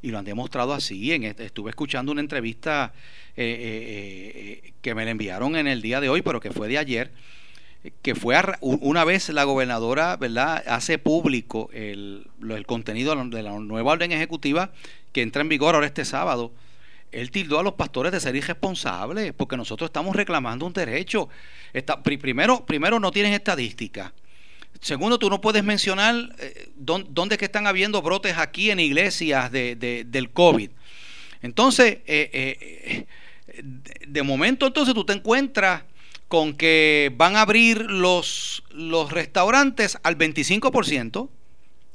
[0.00, 1.12] Y lo han demostrado así.
[1.12, 2.92] En, estuve escuchando una entrevista
[3.36, 6.68] eh, eh, eh, que me la enviaron en el día de hoy, pero que fue
[6.68, 7.10] de ayer,
[8.00, 13.58] que fue a una vez la gobernadora, ¿verdad?, hace público el, el contenido de la
[13.58, 14.70] nueva orden ejecutiva
[15.10, 16.52] que entra en vigor ahora este sábado.
[17.12, 21.28] Él tildó a los pastores de ser irresponsables porque nosotros estamos reclamando un derecho.
[22.20, 24.12] Primero, primero no tienes estadística.
[24.80, 28.78] Segundo, tú no puedes mencionar eh, dón- dónde es que están habiendo brotes aquí en
[28.78, 30.70] iglesias de, de- del COVID.
[31.42, 33.06] Entonces, eh, eh,
[33.62, 35.82] de- de momento entonces tú te encuentras
[36.28, 41.28] con que van a abrir los, los restaurantes al 25%,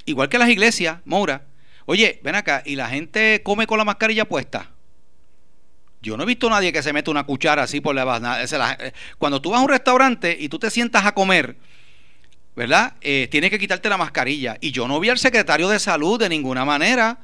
[0.06, 1.46] igual que las iglesias, Moura.
[1.86, 4.70] Oye, ven acá, ¿y la gente come con la mascarilla puesta?
[6.04, 8.76] Yo no he visto a nadie que se mete una cuchara así por la la-
[8.78, 11.56] eh, Cuando tú vas a un restaurante y tú te sientas a comer,
[12.54, 12.92] ¿verdad?
[13.00, 14.58] Eh, tienes que quitarte la mascarilla.
[14.60, 17.18] Y yo no vi al secretario de salud de ninguna manera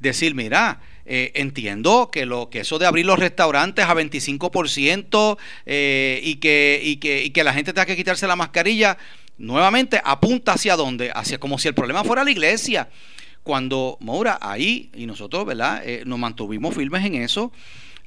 [0.00, 6.18] decir, mira, eh, entiendo que lo que eso de abrir los restaurantes a 25% eh,
[6.24, 8.96] y, que, y, que, y que la gente tenga que quitarse la mascarilla,
[9.36, 12.88] nuevamente apunta hacia dónde, hacia como si el problema fuera la iglesia.
[13.42, 15.82] Cuando Moura ahí, y nosotros, ¿verdad?
[16.06, 17.52] Nos mantuvimos firmes en eso,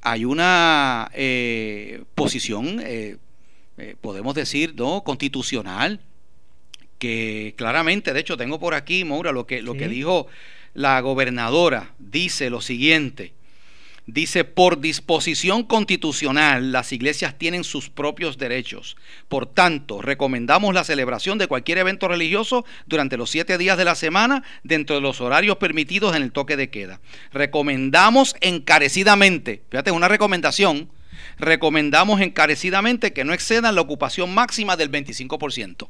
[0.01, 3.17] hay una eh, posición, eh,
[3.77, 5.03] eh, podemos decir, ¿no?
[5.03, 5.99] Constitucional,
[6.99, 10.27] que claramente, de hecho, tengo por aquí, Moura, lo que, lo que dijo
[10.73, 13.34] la gobernadora, dice lo siguiente.
[14.07, 18.97] Dice, por disposición constitucional, las iglesias tienen sus propios derechos.
[19.27, 23.95] Por tanto, recomendamos la celebración de cualquier evento religioso durante los siete días de la
[23.95, 26.99] semana dentro de los horarios permitidos en el toque de queda.
[27.33, 30.87] Recomendamos encarecidamente, fíjate, una recomendación,
[31.39, 35.87] recomendamos encarecidamente que no excedan la ocupación máxima del 25%.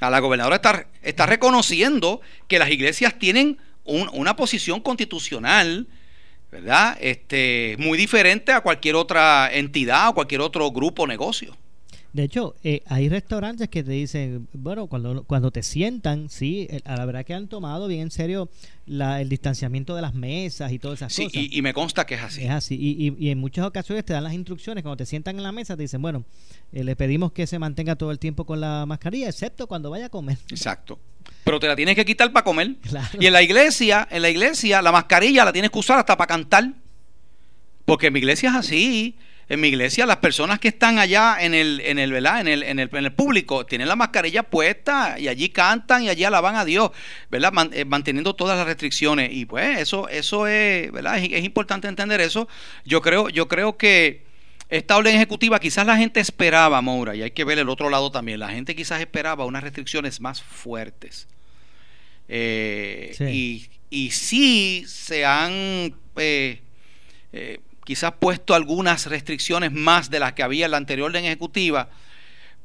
[0.00, 5.86] A la gobernadora está, está reconociendo que las iglesias tienen un- una posición constitucional,
[6.60, 6.96] ¿verdad?
[7.00, 11.56] Este, muy diferente a cualquier otra entidad o cualquier otro grupo o negocio.
[12.12, 16.80] De hecho, eh, hay restaurantes que te dicen, bueno, cuando, cuando te sientan, sí, eh,
[16.86, 18.48] a la verdad que han tomado bien en serio
[18.86, 21.42] la- el distanciamiento de las mesas y todas esas Sí, cosas.
[21.42, 22.42] y, y me consta que es así.
[22.44, 22.74] Es así.
[22.80, 24.82] Y, y- y en muchas ocasiones te dan las instrucciones.
[24.82, 26.24] Cuando te sientan en la mesa, te dicen, bueno,
[26.72, 30.06] eh, le pedimos que se mantenga todo el tiempo con la mascarilla, excepto cuando vaya
[30.06, 30.38] a comer.
[30.48, 30.98] Exacto.
[31.46, 32.72] Pero te la tienes que quitar para comer.
[33.20, 36.26] Y en la iglesia, en la iglesia, la mascarilla la tienes que usar hasta para
[36.26, 36.72] cantar.
[37.84, 39.16] Porque en mi iglesia es así.
[39.48, 42.40] En mi iglesia, las personas que están allá en el, en el, ¿verdad?
[42.40, 46.08] En el, en el, en el público tienen la mascarilla puesta y allí cantan y
[46.08, 46.90] allí alaban a Dios,
[47.30, 47.52] ¿verdad?
[47.52, 49.30] Man- eh, manteniendo todas las restricciones.
[49.32, 51.18] Y pues eso, eso es, ¿verdad?
[51.18, 52.48] Es, es importante entender eso.
[52.84, 54.26] Yo creo, yo creo que
[54.68, 58.10] esta orden ejecutiva quizás la gente esperaba, Moura, y hay que ver el otro lado
[58.10, 58.40] también.
[58.40, 61.28] La gente quizás esperaba unas restricciones más fuertes.
[62.28, 63.68] Eh, Sí.
[63.90, 66.60] y, y sí se han eh,
[67.32, 71.88] eh, quizás puesto algunas restricciones más de las que había en la anterior orden ejecutiva,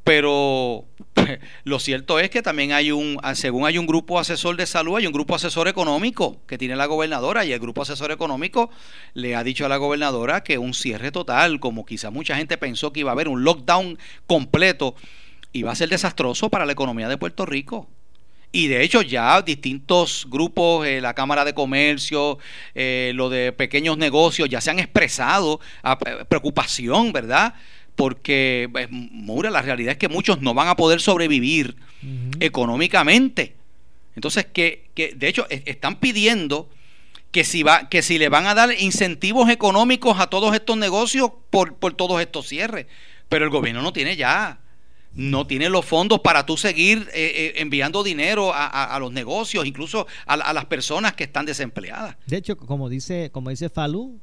[0.04, 0.86] pero
[1.64, 5.06] lo cierto es que también hay un, según hay un grupo asesor de salud, hay
[5.06, 8.72] un grupo asesor económico que tiene la gobernadora y el grupo asesor económico
[9.14, 12.92] le ha dicho a la gobernadora que un cierre total, como quizás mucha gente pensó
[12.92, 14.96] que iba a haber un lockdown completo,
[15.54, 17.88] iba a ser desastroso para la economía de Puerto Rico.
[18.54, 22.38] Y de hecho ya distintos grupos, eh, la Cámara de Comercio,
[22.76, 27.54] eh, lo de pequeños negocios, ya se han expresado a- preocupación, ¿verdad?
[27.94, 31.76] porque, pues, Moura, la realidad es que muchos no van a poder sobrevivir
[32.40, 33.56] económicamente.
[34.16, 36.70] Entonces, que, que de hecho están pidiendo
[37.32, 41.32] que si, va, que si le van a dar incentivos económicos a todos estos negocios
[41.50, 42.88] por, por todos estos cierres.
[43.30, 44.60] Pero el gobierno no tiene ya,
[45.14, 49.12] no tiene los fondos para tú seguir eh, eh, enviando dinero a, a- a los
[49.12, 52.16] negocios, incluso a, la- a las personas que están desempleadas.
[52.28, 54.20] De hecho, como dice, como dice Falú,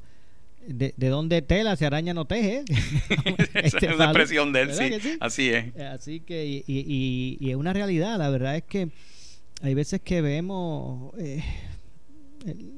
[0.66, 2.64] de, de donde tela se araña no teje.
[3.54, 5.16] Esa es una expresión de él, ¿verdad sí.
[5.20, 5.66] Así es.
[5.76, 8.88] Eh, Así que, y, y- y- y es una realidad, la verdad es que
[9.62, 11.42] hay veces que vemos, eh,
[12.46, 12.72] el-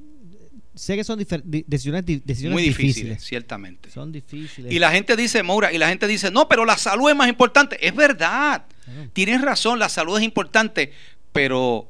[0.75, 3.91] sé que son decisiones, Muy difíciles, difíciles, ciertamente.
[3.91, 4.73] son difíciles.
[4.73, 7.29] Y la gente dice, Moura, y la gente dice, no, pero la salud es más
[7.29, 7.85] importante.
[7.87, 8.65] Es verdad.
[9.13, 10.93] Tienes razón, la salud es importante,
[11.33, 11.89] pero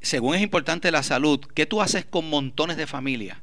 [0.00, 3.38] según es importante la salud, ¿qué tú haces con montones de familias?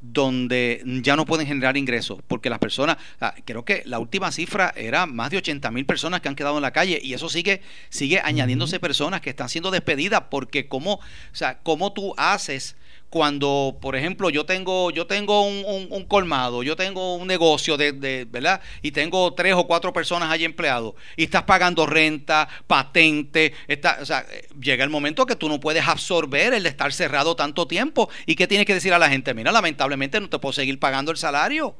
[0.00, 2.98] donde ya no pueden generar ingresos, porque las personas,
[3.44, 6.62] creo que la última cifra era más de 80 mil personas que han quedado en
[6.62, 11.00] la calle y eso sigue, sigue añadiéndose personas que están siendo despedidas, porque cómo, o
[11.32, 12.76] sea, cómo tú haces
[13.10, 17.76] cuando, por ejemplo, yo tengo, yo tengo un, un- un colmado, yo tengo un negocio
[17.78, 18.60] de, de- ¿verdad?
[18.82, 24.04] Y tengo tres o cuatro personas allí empleados, y estás pagando renta, patente, está, o
[24.04, 27.66] sea, eh, llega el momento que tú no puedes absorber el de estar cerrado tanto
[27.66, 28.10] tiempo.
[28.26, 29.32] ¿Y qué tienes que decir a la gente?
[29.32, 31.74] Mira, lamentablemente no te puedo seguir pagando el salario.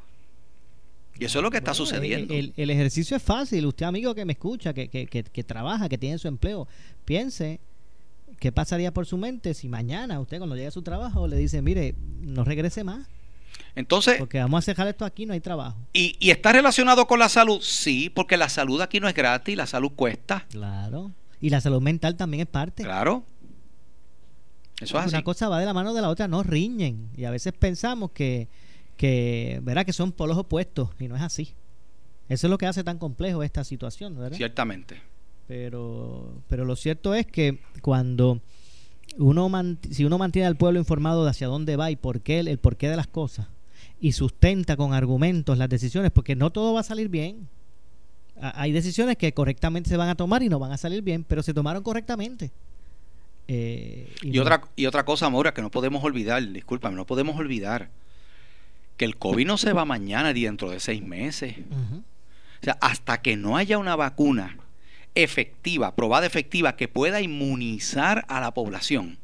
[1.18, 2.32] Y eso es lo que está Bueno, sucediendo.
[2.32, 3.66] El, el ejercicio es fácil.
[3.66, 6.68] Usted, amigo que me escucha, que, que, que, que trabaja, que tiene su empleo,
[7.04, 7.58] piense
[8.38, 11.62] qué pasaría por su mente si mañana usted cuando llegue a su trabajo le dice,
[11.62, 13.06] mire, no regrese más.
[13.74, 15.76] Entonces, Porque vamos a dejar esto aquí, no hay trabajo.
[15.92, 17.60] ¿y, y está relacionado con la salud?
[17.62, 20.46] Sí, porque la salud aquí no es gratis, la salud cuesta.
[20.50, 21.12] Claro.
[21.40, 22.82] Y la salud mental también es parte.
[22.82, 23.24] Claro.
[24.80, 25.14] Eso es así.
[25.14, 27.10] Una cosa va de la mano de la otra, no riñen.
[27.16, 28.48] Y a veces pensamos que,
[28.96, 29.84] que, ¿verdad?
[29.84, 31.54] que son polos opuestos y no es así.
[32.28, 34.36] Eso es lo que hace tan complejo esta situación, ¿verdad?
[34.36, 35.00] Ciertamente.
[35.48, 38.40] Pero, pero lo cierto es que cuando
[39.16, 39.50] uno
[39.90, 42.58] si uno mantiene al pueblo informado de hacia dónde va y por qué el, el
[42.58, 43.46] porqué de las cosas
[44.00, 47.48] y sustenta con argumentos las decisiones, porque no todo va a salir bien.
[48.40, 51.24] A- Hay decisiones que correctamente se van a tomar y no van a salir bien,
[51.24, 52.50] pero se tomaron correctamente.
[53.48, 57.36] Eh, Y, no- otra, y otra cosa, Maura, que no podemos olvidar, discúlpame, no podemos
[57.36, 57.88] olvidar
[58.98, 61.56] que el COVID no se va mañana ni dentro de seis meses.
[62.60, 64.56] O sea, hasta que no haya una vacuna
[65.22, 69.18] efectiva, probada efectiva, que pueda inmunizar a la población,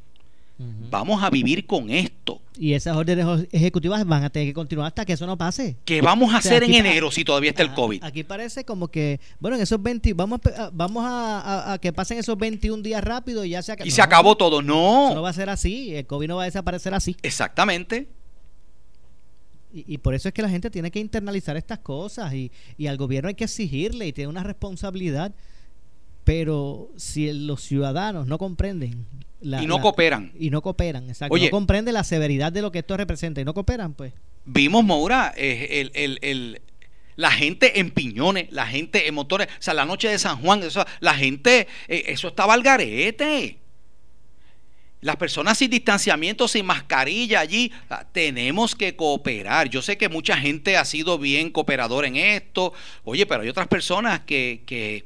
[0.90, 2.40] vamos a vivir con esto.
[2.56, 5.76] Y esas órdenes ejecutivas van a tener que continuar hasta que eso no pase.
[5.84, 8.04] ¿Qué vamos a O sea, hacer en enero si todavía está el COVID?
[8.04, 11.72] Aquí parece como que, bueno, en esos 20, vamos, a pe- a, vamos a, a-
[11.72, 13.88] a que pasen esos 21 días rápido y ya se acabó.
[13.88, 14.62] Y se acabó todo.
[14.62, 15.06] No.
[15.06, 15.94] Eso no va a ser así.
[15.96, 17.16] El COVID no va a desaparecer así.
[17.22, 18.06] Exactamente.
[19.72, 22.86] Y, y por eso es que la gente tiene que internalizar estas cosas y, y
[22.86, 25.32] al gobierno hay que exigirle y tiene una responsabilidad.
[26.24, 29.06] Pero si los ciudadanos no comprenden.
[29.40, 30.32] la- Y no la- cooperan.
[30.38, 31.34] Y no cooperan, exacto.
[31.34, 31.44] Oye.
[31.46, 34.14] no comprenden la severidad de lo que esto representa y no cooperan, pues.
[34.46, 36.62] Vimos, Maura, eh, el, el- el-
[37.16, 40.62] la gente en piñones, la gente en motores, o sea, la noche de San Juan,
[40.62, 43.58] eso, la gente, eh, eso estaba al garete.
[45.02, 49.68] Las personas sin distanciamiento, sin mascarilla allí, ah, tenemos que cooperar.
[49.68, 52.72] Yo sé que mucha gente ha sido bien cooperadora en esto,
[53.04, 55.04] oye, pero hay otras personas que, que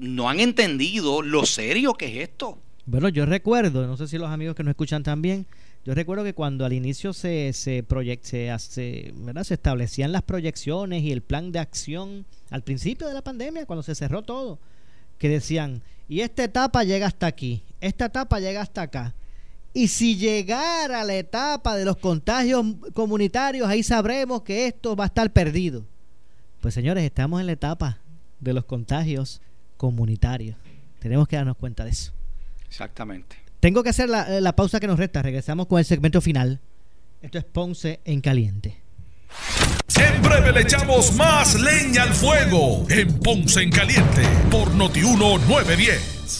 [0.00, 2.58] no han entendido lo serio que es esto.
[2.86, 5.46] Bueno, yo recuerdo, no sé si los amigos que nos escuchan también,
[5.84, 9.44] yo recuerdo que cuando al inicio se se, proyec- se, hace- ¿verdad?
[9.44, 13.82] se establecían las proyecciones y el plan de acción al principio de la pandemia, cuando
[13.82, 14.58] se cerró todo,
[15.18, 19.14] que decían, y esta etapa llega hasta aquí, esta etapa llega hasta acá.
[19.72, 25.06] Y si llegara la etapa de los contagios comunitarios, ahí sabremos que esto va a
[25.06, 25.84] estar perdido.
[26.60, 27.98] Pues señores, estamos en la etapa
[28.40, 29.40] de los contagios
[29.80, 30.58] comunitarios.
[30.98, 32.12] Tenemos que darnos cuenta de eso.
[32.68, 33.36] Exactamente.
[33.60, 35.22] Tengo que hacer la, la pausa que nos resta.
[35.22, 36.60] Regresamos con el segmento final.
[37.22, 38.76] Esto es Ponce en Caliente.
[39.96, 46.39] En breve le echamos más leña al fuego en Ponce en Caliente por Notiuno 910.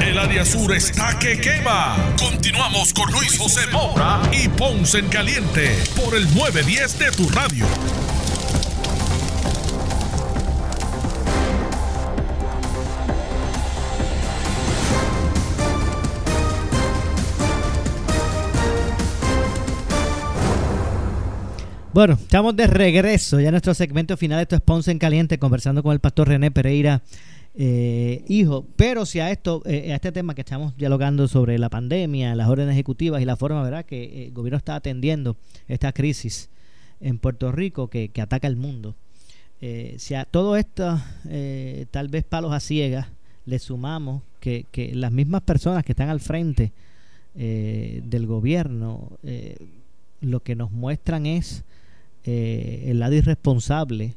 [0.00, 1.96] El área sur está que quema.
[2.18, 7.66] Continuamos con Luis José Moura y Ponce en Caliente por el 910 de tu radio.
[21.92, 24.40] Bueno, estamos de regreso ya en nuestro segmento final.
[24.40, 27.02] Esto es Ponce en Caliente, conversando con el pastor René Pereira,
[27.62, 28.64] eh, hijo.
[28.76, 32.48] Pero si a esto, eh, a este tema que estamos dialogando sobre la pandemia, las
[32.48, 35.36] órdenes ejecutivas y la forma, ¿verdad?, que eh, el gobierno está atendiendo
[35.68, 36.48] esta crisis
[37.02, 38.94] en Puerto Rico que, ataca el mundo.
[39.60, 40.98] Eh, si a todo esto,
[41.28, 43.08] eh, tal vez palos a ciegas,
[43.44, 46.72] le sumamos que, que las mismas personas que están al frente
[47.32, 49.12] del gobierno,
[50.20, 51.62] lo que nos muestran es
[52.24, 54.14] el lado irresponsable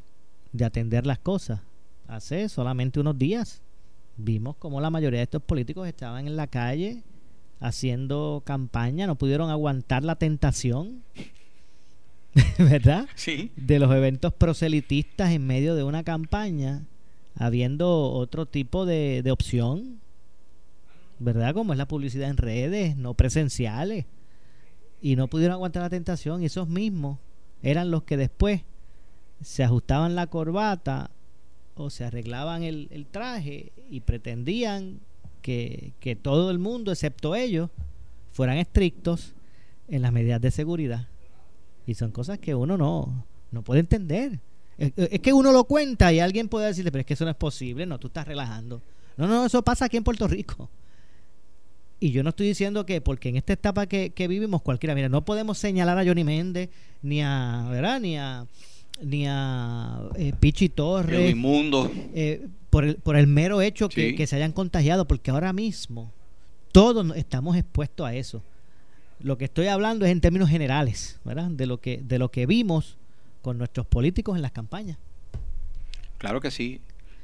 [0.52, 1.60] de atender las cosas.
[2.14, 3.64] Hace solamente unos días
[4.18, 7.01] vimos como la mayoría de estos políticos estaban en la calle
[7.59, 11.01] haciendo campaña, no pudieron aguantar la tentación,
[12.59, 13.07] ¿verdad?
[13.16, 13.49] Sí.
[13.55, 16.84] De los eventos proselitistas en medio de una campaña,
[17.36, 19.99] habiendo otro tipo de, de opción,
[21.18, 21.55] ¿verdad?
[21.55, 24.05] Como es la publicidad en redes, no presenciales.
[25.01, 26.43] Y no pudieron aguantar la tentación.
[26.43, 27.18] Y esos mismos
[27.64, 28.61] eran los que después
[29.41, 31.09] se ajustaban la corbata
[31.76, 34.99] o se arreglaban el, el traje y pretendían
[35.41, 37.69] que, que todo el mundo, excepto ellos,
[38.34, 39.34] fueran estrictos
[39.88, 41.07] en las medidas de seguridad.
[41.86, 44.39] Y son cosas que uno no, no puede entender.
[44.78, 47.38] Es, que uno lo cuenta y alguien puede decirle, pero es que eso no es
[47.38, 48.82] posible, no, tú estás relajando.
[49.17, 50.69] No, no, eso pasa aquí en Puerto Rico.
[51.99, 55.09] Y yo no estoy diciendo que, porque en esta etapa que, que vivimos cualquiera, mira,
[55.09, 56.69] no podemos señalar a Johnny Méndez,
[57.01, 57.99] ni a, ¿verdad?
[57.99, 58.45] Ni a,
[59.02, 61.36] ni a eh, Pichi Torres.
[62.14, 64.16] Eh, por, el, por el mero hecho que, Sí.
[64.16, 66.12] que se hayan contagiado, porque ahora mismo
[66.72, 68.41] todos estamos expuestos a eso.
[69.20, 71.50] Lo que estoy hablando es en términos generales, ¿verdad?
[71.50, 72.98] De lo que, de lo que vimos
[73.41, 74.98] con nuestros políticos en las campañas.
[76.18, 76.82] Claro que sí.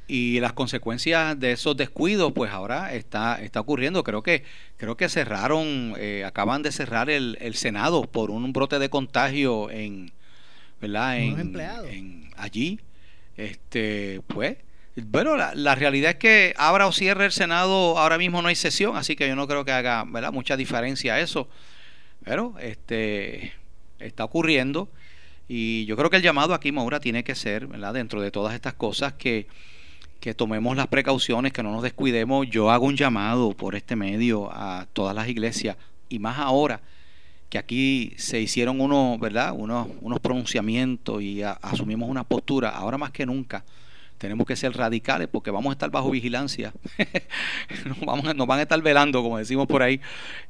[0.07, 4.03] Y las consecuencias de esos descuidos, pues ahora está, está ocurriendo.
[4.03, 4.43] Creo que,
[4.77, 9.69] creo que cerraron, eh, acaban de cerrar el, el Senado por un brote de contagio
[9.69, 10.11] en,
[10.81, 11.19] ¿verdad?
[11.19, 11.89] En, empleados.
[11.89, 12.79] en- allí.
[13.37, 14.57] Este, pues,
[14.95, 18.55] bueno, la, la realidad es que abra o cierre el Senado, ahora mismo no hay
[18.55, 20.33] sesión, así que yo no creo que haga, ¿verdad?
[20.33, 21.47] Mucha diferencia eso.
[22.25, 23.53] Pero, este,
[23.99, 24.89] está ocurriendo.
[25.47, 27.93] Y yo creo que el llamado aquí, Maura, tiene que ser, ¿verdad?
[27.93, 29.47] Dentro de todas estas cosas que,
[30.19, 32.47] que tomemos las precauciones, que no nos descuidemos.
[32.49, 35.77] Yo hago un llamado por este medio a todas las iglesias
[36.09, 36.81] y más ahora
[37.49, 39.53] que aquí se hicieron unos, ¿verdad?
[39.55, 42.69] Unos, unos pronunciamientos y asumimos una postura.
[42.69, 43.63] Ahora más que nunca
[44.19, 46.73] tenemos que ser radicales porque vamos a estar bajo vigilancia.
[48.35, 49.99] nos, van a estar velando, como decimos por ahí.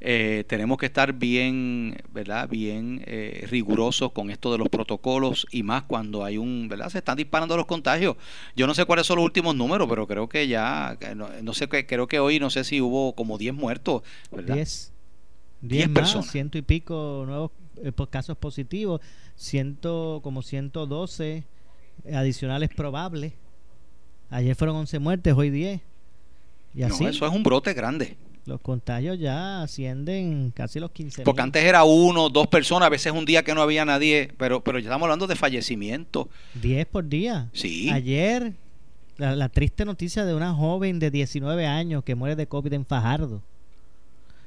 [0.02, 2.50] Eh, tenemos que estar bien, ¿verdad?
[2.50, 6.89] Bien eh, rigurosos con esto de los protocolos y más cuando hay un, ¿verdad?
[6.89, 8.18] Se están disparando los contagios.
[8.56, 11.70] Yo no sé cuáles son los últimos números, pero creo que ya, no, no sé,
[11.70, 14.56] creo que hoy no sé si hubo como 10 muertos, ¿verdad?
[14.56, 14.99] 10
[15.62, 16.32] Diez 10 más, personas.
[16.32, 17.51] ciento y pico nuevos
[17.84, 19.01] eh, casos positivos,
[19.36, 21.43] ciento, como 112
[22.14, 23.34] adicionales probables.
[24.30, 25.82] Ayer fueron 11 muertes, hoy 10.
[26.76, 28.16] Y No, eso es un brote grande.
[28.45, 33.12] los contagios ya ascienden casi los 15 Porque antes era uno, dos personas, a veces
[33.12, 36.28] un día que no había nadie, pero, pero ya estamos hablando de fallecimientos.
[36.62, 37.49] 10 por día.
[37.53, 37.89] Sí.
[37.91, 38.53] Ayer,
[39.18, 42.86] la, la triste noticia de una joven de 19 años que muere de COVID en
[42.86, 43.41] Fajardo.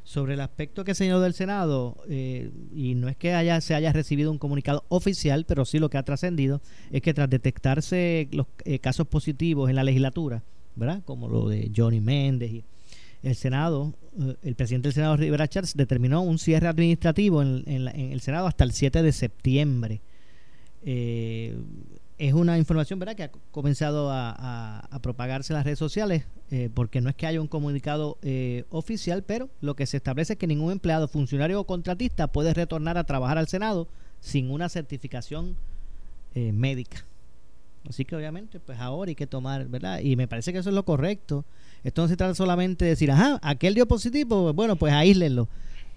[0.05, 3.93] Sobre el aspecto que señaló del Senado, eh, y no es que haya, se haya
[3.93, 8.47] recibido un comunicado oficial, pero sí lo que ha trascendido es que tras detectarse los
[8.65, 10.43] eh, casos positivos en la legislatura,
[10.75, 11.03] ¿verdad?
[11.05, 12.65] Como lo de Johnny Méndez y
[13.23, 18.13] el Senado, eh, el presidente del Senado, Rivera Chávez, determinó un cierre administrativo en, en
[18.13, 20.01] el Senado hasta el 7 de septiembre.
[22.19, 23.17] Es una información ¿verdad?
[23.17, 27.41] que ha comenzado a propagarse en las redes sociales, eh, porque no es que haya
[27.41, 31.65] un comunicado eh, oficial, pero lo que se establece es que ningún empleado, funcionario o
[31.65, 33.89] contratista puede retornar a trabajar al Senado
[34.21, 35.57] sin una certificación
[36.35, 37.07] eh, médica.
[37.89, 40.01] Así que obviamente, pues ahora hay que tomar, ¿verdad?
[40.01, 41.47] Y me parece que eso es lo correcto.
[41.85, 45.49] Esto no se trata solamente de decir, ajá, aquel dio positivo, bueno, pues aíslenlo.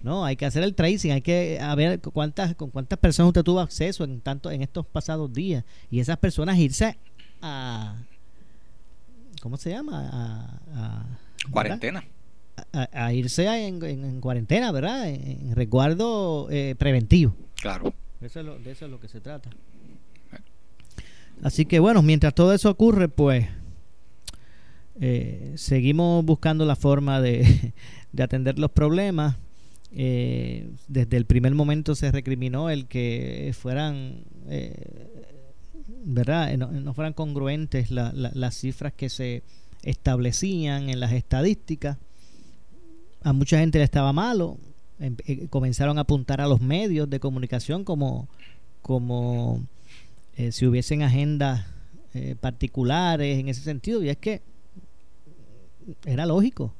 [0.06, 3.42] No, hay que hacer el tracing, hay que a ver cuántas, con cuántas personas usted
[3.42, 5.64] tuvo acceso en tanto en estos pasados días.
[5.90, 6.96] Y esas personas irse
[7.42, 7.96] a
[9.42, 10.08] ¿cómo se llama?
[10.12, 11.06] A, a-
[11.50, 12.04] Cuarentena.
[12.72, 15.08] a, a irse en, en- en cuarentena, ¿verdad?
[15.08, 17.34] En, en resguardo eh, preventivo.
[17.60, 17.92] Claro.
[18.20, 19.50] Eso es lo- de eso es lo que se trata.
[21.42, 23.46] Así que bueno, mientras todo eso ocurre, pues
[25.00, 27.72] eh, seguimos buscando la forma de,
[28.12, 29.36] de atender los problemas.
[29.92, 34.74] Eh, desde el primer momento se recriminó el que fueran, eh,
[36.04, 36.52] ¿verdad?
[36.52, 39.42] Eh, No, no fueran congruentes la- la- las cifras que se
[39.82, 41.96] establecían en las estadísticas.
[43.22, 44.58] A mucha gente le estaba malo.
[44.98, 48.28] Em- eh, comenzaron a apuntar a los medios de comunicación como,
[48.82, 49.62] como
[50.50, 51.64] si hubiesen agendas
[52.40, 54.02] particulares en ese sentido.
[54.02, 54.40] Y es que
[56.04, 56.72] era lógico,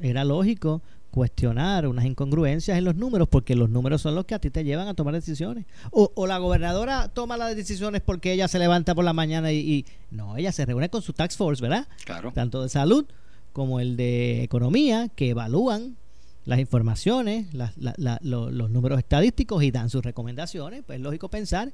[0.00, 4.38] era lógico cuestionar unas incongruencias en los números porque los números son los que a
[4.38, 5.64] ti te llevan a tomar decisiones.
[5.90, 9.58] O, o la gobernadora toma las decisiones porque ella se levanta por la mañana y,
[9.58, 11.86] y- no, ella se reúne con su tax force, ¿verdad?
[12.04, 12.32] Claro.
[12.32, 13.06] Tanto de salud
[13.52, 15.96] como el de economía que evalúan
[16.44, 20.82] las informaciones, las- la- la- lo- los números estadísticos y dan sus recomendaciones.
[20.86, 21.72] Pues es lógico pensar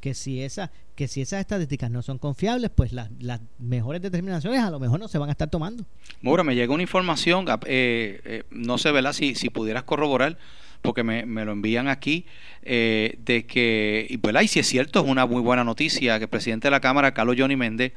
[0.00, 4.60] que si esa, que si esas estadísticas no son confiables, pues las, las mejores determinaciones
[4.60, 5.84] a lo mejor no se van a estar tomando.
[6.22, 9.12] Maura, me llegó una información, eh, eh, no sé, ¿verdad?
[9.12, 10.38] Si, si pudieras corroborar,
[10.82, 12.26] porque me, me lo envían aquí,
[12.62, 14.42] eh, de que, y, ¿verdad?
[14.42, 17.14] Y si es cierto, es una muy buena noticia que el presidente de la Cámara,
[17.14, 17.92] Carlos Johnny Méndez,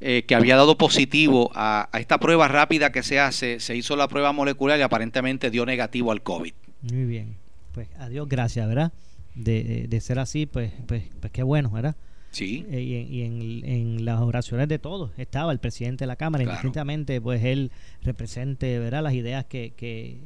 [0.00, 3.96] eh, que había dado positivo a, a esta prueba rápida que se hace, se hizo
[3.96, 6.52] la prueba molecular y aparentemente dio negativo al COVID.
[6.82, 7.36] Muy bien.
[7.72, 8.92] Pues adiós, gracias, ¿verdad?
[9.38, 11.94] De, ser así, pues, pues, pues qué bueno, ¿verdad?
[12.30, 12.66] Sí.
[12.70, 16.16] Eh, y en, y en- en las oraciones de todos estaba el presidente de la
[16.16, 16.56] Cámara, Claro.
[16.58, 17.70] indistintamente, pues él
[18.02, 19.02] represente, ¿verdad?
[19.02, 20.18] Las ideas que, que,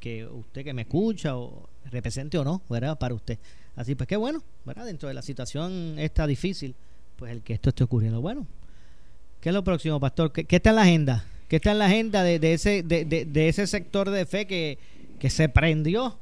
[0.00, 2.98] que usted que me escucha o represente o no, ¿verdad?
[2.98, 3.38] Para usted.
[3.76, 4.84] Así pues qué bueno, ¿verdad?
[4.86, 6.74] Dentro de la situación esta difícil,
[7.16, 8.20] pues el que esto esté ocurriendo.
[8.20, 8.46] Bueno,
[9.40, 10.32] ¿qué es lo próximo, pastor?
[10.32, 11.24] ¿Qué, qué está en la agenda?
[11.48, 14.46] ¿Qué está en la agenda de, de ese, de, de- de ese sector de fe
[14.46, 14.78] que,
[15.18, 16.18] que se prendió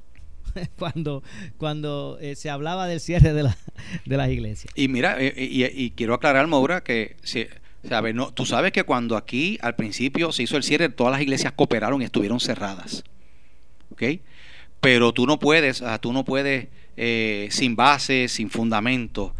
[0.78, 1.22] cuando,
[1.57, 3.57] cuando eh, se hablaba del cierre de, la,
[4.04, 4.72] de las iglesias?
[4.74, 7.46] Y mira, eh, y, y quiero aclarar, Maura, que si,
[7.88, 11.22] sabe, no, tú sabes que cuando aquí al principio se hizo el cierre, todas las
[11.22, 13.04] iglesias cooperaron y estuvieron cerradas.
[13.92, 14.02] ¿Ok?
[14.80, 19.34] Pero tú no puedes, ah, tú no puedes eh, sin base, sin fundamento,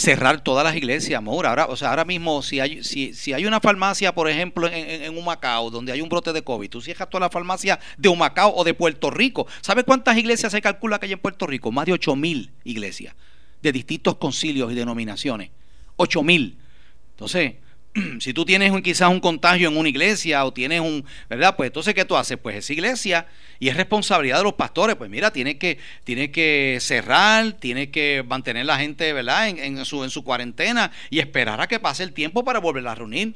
[0.00, 1.50] cerrar todas las iglesias, Maura.
[1.50, 4.74] Ahora, o sea, ahora mismo, si hay, si, si hay una farmacia, por ejemplo, en,
[4.74, 8.08] en, en Humacao, donde hay un brote de COVID, tú cierras toda la farmacia de
[8.08, 9.46] Humacao o de Puerto Rico.
[9.60, 11.70] ¿Sabes cuántas iglesias se calcula que hay en Puerto Rico?
[11.70, 13.14] Más de 8 mil iglesias
[13.62, 15.50] de distintos concilios y denominaciones.
[15.96, 16.56] 8 mil.
[17.10, 17.54] Entonces,
[18.20, 21.56] si tú tienes un, quizás un contagio en una iglesia o tienes un, ¿verdad?
[21.56, 22.38] Pues entonces, ¿qué tú haces?
[22.38, 23.26] Pues esa iglesia,
[23.58, 28.24] y es responsabilidad de los pastores, pues mira, tiene que, tiene que cerrar, tiene que
[28.26, 29.48] mantener la gente, ¿verdad?
[29.48, 32.92] En, en su, en su cuarentena y esperar a que pase el tiempo para volverla
[32.92, 33.34] a reunir.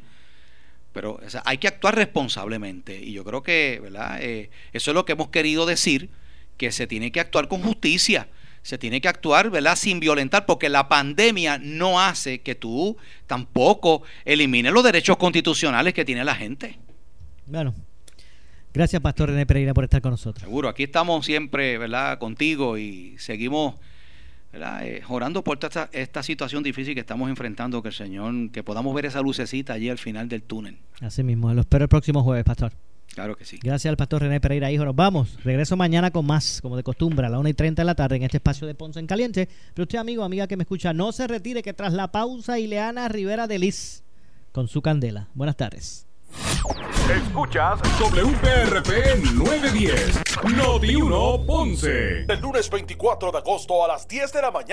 [0.94, 2.96] Pero hay que actuar responsablemente.
[2.96, 4.18] Y yo creo que, ¿verdad?
[4.22, 6.08] Eh, eso es lo que hemos querido decir,
[6.56, 8.28] que se tiene que actuar con justicia.
[8.64, 9.76] Se tiene que actuar, ¿verdad?
[9.76, 12.96] Sin violentar, porque la pandemia no hace que tú
[13.26, 16.78] tampoco elimines los derechos constitucionales que tiene la gente.
[17.44, 17.74] Bueno,
[18.72, 20.42] gracias Pastor René Pereira por estar con nosotros.
[20.42, 22.18] Seguro, aquí estamos siempre, ¿verdad?
[22.18, 23.74] Contigo y seguimos,
[24.50, 24.86] ¿verdad?
[24.86, 28.94] Eh, orando por esta, esta situación difícil que estamos enfrentando, que el Señor, que podamos
[28.94, 30.78] ver esa lucecita allí al final del túnel.
[31.02, 32.72] Así mismo, lo espero el próximo jueves, Pastor.
[33.14, 33.58] Claro que sí.
[33.62, 34.84] Gracias al Pastor René Pereira, hijo.
[34.84, 35.38] Nos vamos.
[35.44, 38.16] Regreso mañana con más, como de costumbre, a las 1 y 30 de la tarde
[38.16, 39.48] en este espacio de Ponce en Caliente.
[39.72, 43.08] Pero usted, amigo, amiga que me escucha, no se retire que tras la pausa, Ileana
[43.08, 44.04] Rivera de Liz
[44.54, 45.28] con su candela.
[45.34, 46.06] Buenas tardes.
[47.10, 50.20] Escuchas WPRP 910,
[50.56, 52.24] Noti 1 Ponce.
[52.28, 54.72] El lunes 24 de agosto a las 10 de la mañana.